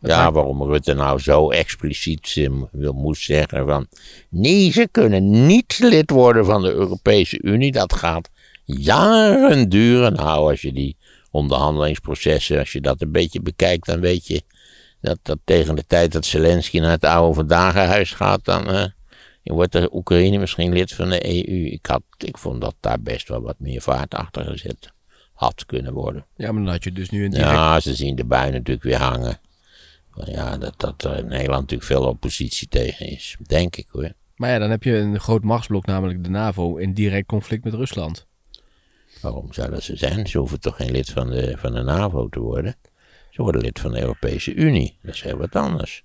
Ja, 0.00 0.32
waarom 0.32 0.62
Rutte 0.62 0.94
nou 0.94 1.18
zo 1.20 1.50
expliciet 1.50 2.48
wil, 2.72 2.92
moest 2.92 3.22
zeggen 3.22 3.66
van... 3.66 3.86
Nee, 4.28 4.72
ze 4.72 4.88
kunnen 4.90 5.46
niet 5.46 5.78
lid 5.78 6.10
worden 6.10 6.44
van 6.44 6.62
de 6.62 6.70
Europese 6.70 7.42
Unie. 7.42 7.72
Dat 7.72 7.92
gaat 7.92 8.30
jaren 8.66 9.68
duren. 9.68 10.12
Nou, 10.12 10.50
als 10.50 10.62
je 10.62 10.72
die 10.72 10.96
onderhandelingsprocessen, 11.30 12.58
als 12.58 12.72
je 12.72 12.80
dat 12.80 13.00
een 13.00 13.12
beetje 13.12 13.40
bekijkt... 13.40 13.86
dan 13.86 14.00
weet 14.00 14.26
je 14.26 14.42
dat, 15.00 15.18
dat 15.22 15.38
tegen 15.44 15.76
de 15.76 15.84
tijd 15.86 16.12
dat 16.12 16.24
Zelensky 16.24 16.78
naar 16.78 16.90
het 16.90 17.04
oude 17.04 17.34
Verdagenhuis 17.34 18.12
gaat... 18.12 18.44
dan 18.44 18.70
eh, 18.70 18.84
wordt 19.42 19.72
de 19.72 19.90
Oekraïne 19.92 20.38
misschien 20.38 20.72
lid 20.72 20.92
van 20.92 21.08
de 21.08 21.26
EU. 21.26 21.66
Ik, 21.66 21.86
had, 21.86 22.02
ik 22.18 22.38
vond 22.38 22.60
dat 22.60 22.74
daar 22.80 23.00
best 23.00 23.28
wel 23.28 23.40
wat 23.40 23.58
meer 23.58 23.80
vaart 23.80 24.14
achter 24.14 24.44
gezet 24.44 24.94
had 25.32 25.66
kunnen 25.66 25.92
worden. 25.92 26.26
ja, 26.36 26.52
maar 26.52 26.62
dan 26.62 26.72
had 26.72 26.84
je 26.84 26.92
dus 26.92 27.10
nu 27.10 27.24
een 27.24 27.30
direct... 27.30 27.50
Ja, 27.50 27.80
ze 27.80 27.94
zien 27.94 28.16
de 28.16 28.24
bui 28.24 28.50
natuurlijk 28.50 28.82
weer 28.82 28.98
hangen. 28.98 29.40
Maar 30.14 30.30
ja, 30.30 30.56
dat, 30.56 30.74
dat 30.76 31.04
er 31.04 31.18
in 31.18 31.26
Nederland 31.26 31.60
natuurlijk 31.60 31.90
veel 31.90 32.04
oppositie 32.04 32.68
tegen 32.68 33.06
is. 33.06 33.36
Denk 33.46 33.76
ik 33.76 33.86
hoor. 33.90 34.12
Maar 34.36 34.50
ja, 34.50 34.58
dan 34.58 34.70
heb 34.70 34.82
je 34.82 34.96
een 34.96 35.20
groot 35.20 35.42
machtsblok, 35.42 35.86
namelijk 35.86 36.24
de 36.24 36.30
NAVO, 36.30 36.76
in 36.76 36.94
direct 36.94 37.26
conflict 37.26 37.64
met 37.64 37.74
Rusland. 37.74 38.26
Waarom 39.26 39.52
zou 39.52 39.70
dat 39.70 39.82
zo 39.82 39.96
zijn? 39.96 40.26
Ze 40.26 40.38
hoeven 40.38 40.60
toch 40.60 40.76
geen 40.76 40.90
lid 40.90 41.10
van 41.10 41.30
de, 41.30 41.56
van 41.56 41.72
de 41.72 41.82
NAVO 41.82 42.28
te 42.28 42.40
worden? 42.40 42.74
Ze 43.30 43.42
worden 43.42 43.60
lid 43.60 43.78
van 43.78 43.92
de 43.92 44.00
Europese 44.00 44.54
Unie. 44.54 44.98
Dat 45.02 45.14
is 45.14 45.22
heel 45.22 45.36
wat 45.36 45.56
anders. 45.56 46.04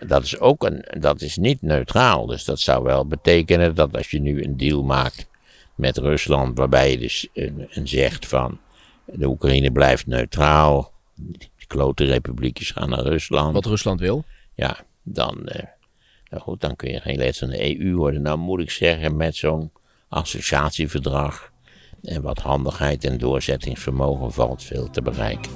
Dat 0.00 0.22
is 0.22 0.38
ook 0.38 0.64
een, 0.64 0.84
dat 0.98 1.20
is 1.20 1.36
niet 1.36 1.62
neutraal. 1.62 2.26
Dus 2.26 2.44
dat 2.44 2.60
zou 2.60 2.84
wel 2.84 3.06
betekenen 3.06 3.74
dat 3.74 3.96
als 3.96 4.10
je 4.10 4.20
nu 4.20 4.44
een 4.44 4.56
deal 4.56 4.82
maakt 4.82 5.28
met 5.74 5.96
Rusland, 5.96 6.58
waarbij 6.58 6.90
je 6.90 6.98
dus 6.98 7.28
een, 7.32 7.66
een 7.70 7.88
zegt 7.88 8.26
van 8.26 8.60
de 9.04 9.26
Oekraïne 9.26 9.70
blijft 9.70 10.06
neutraal, 10.06 10.92
de 11.14 11.66
klote 11.66 12.04
republiekjes 12.04 12.70
gaan 12.70 12.88
naar 12.88 13.02
Rusland. 13.02 13.52
Wat 13.52 13.66
Rusland 13.66 14.00
wil. 14.00 14.24
Ja, 14.54 14.84
dan, 15.02 15.46
eh, 15.46 15.64
nou 16.30 16.42
goed, 16.42 16.60
dan 16.60 16.76
kun 16.76 16.90
je 16.90 17.00
geen 17.00 17.18
lid 17.18 17.38
van 17.38 17.48
de 17.48 17.78
EU 17.78 17.94
worden. 17.94 18.22
Nou 18.22 18.38
moet 18.38 18.60
ik 18.60 18.70
zeggen, 18.70 19.16
met 19.16 19.36
zo'n 19.36 19.70
associatieverdrag 20.08 21.54
en 22.06 22.22
wat 22.22 22.38
handigheid 22.38 23.04
en 23.04 23.18
doorzettingsvermogen 23.18 24.32
valt 24.32 24.62
veel 24.62 24.90
te 24.90 25.02
bereiken. 25.02 25.50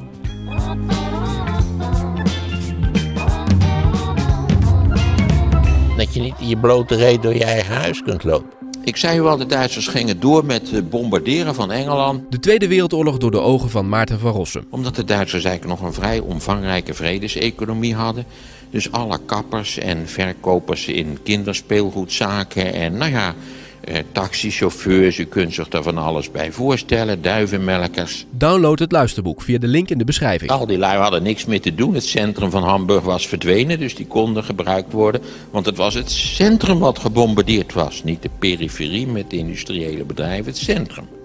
Dat 5.97 6.15
je 6.15 6.21
niet 6.21 6.35
in 6.39 6.49
je 6.49 6.57
blote 6.57 6.95
reet 6.95 7.23
door 7.23 7.35
je 7.35 7.45
eigen 7.45 7.75
huis 7.75 8.03
kunt 8.03 8.25
lopen. 8.25 8.61
Ik 8.85 8.97
zei 8.97 9.19
u 9.19 9.23
al, 9.23 9.37
de 9.37 9.47
Duitsers 9.47 9.87
gingen 9.87 10.21
door 10.21 10.45
met 10.45 10.71
het 10.71 10.91
bombarderen 10.91 11.55
van 11.55 11.73
Engeland. 11.73 12.33
De 12.33 12.39
Tweede 12.39 12.69
Wereldoorlog 12.69 13.19
door 13.19 13.31
de 13.31 13.41
ogen 13.41 13.71
van 13.71 13.89
Maarten 13.89 14.19
van 14.19 14.33
Rossum. 14.33 14.65
Omdat 14.71 14.97
de 14.97 15.05
Duitsers 15.05 15.45
eigenlijk 15.45 15.81
nog 15.81 15.89
een 15.89 15.95
vrij 15.95 16.19
omvangrijke 16.19 16.95
vredeseconomie 16.95 17.95
hadden. 17.95 18.25
Dus 18.71 18.93
alle 18.93 19.19
kappers 19.27 19.79
en 19.79 20.09
verkopers 20.09 20.87
in 20.89 21.19
kinderspeelgoedzaken 21.23 22.73
en 22.73 22.97
nou 22.97 23.11
ja, 23.11 23.35
eh, 23.81 23.97
taxichauffeurs, 24.13 25.19
u 25.19 25.25
kunt 25.25 25.55
zich 25.55 25.69
daar 25.69 25.83
van 25.83 25.99
alles 25.99 26.31
bij 26.31 26.53
voorstellen, 26.53 27.23
duivenmelkers. 27.23 28.27
Download 28.31 28.79
het 28.79 28.93
luisterboek 28.93 29.43
via 29.43 29.59
de 29.59 29.67
link 29.67 29.91
in 29.91 29.99
de 29.99 30.05
beschrijving. 30.05 30.51
Al 30.51 30.67
die 30.67 30.79
lui 30.79 30.99
hadden 30.99 31.23
niks 31.23 31.45
meer 31.45 31.61
te 31.61 31.75
doen. 31.75 31.95
Het 31.95 32.05
centrum 32.05 32.51
van 32.51 32.63
Hamburg 32.63 33.05
was 33.05 33.29
verdwenen, 33.29 33.79
dus 33.79 33.95
die 33.95 34.07
konden 34.07 34.45
gebruikt 34.45 34.93
worden. 34.93 35.21
Want 35.51 35.67
het 35.67 35.77
was 35.77 35.95
het 35.95 36.11
centrum 36.11 36.79
wat 36.79 36.99
gebombardeerd 36.99 37.73
was, 37.73 38.05
niet 38.05 38.23
de 38.23 38.31
periferie 38.39 39.07
met 39.07 39.31
de 39.31 39.37
industriële 39.37 40.05
bedrijven, 40.05 40.47
het 40.47 40.59
centrum. 40.59 41.20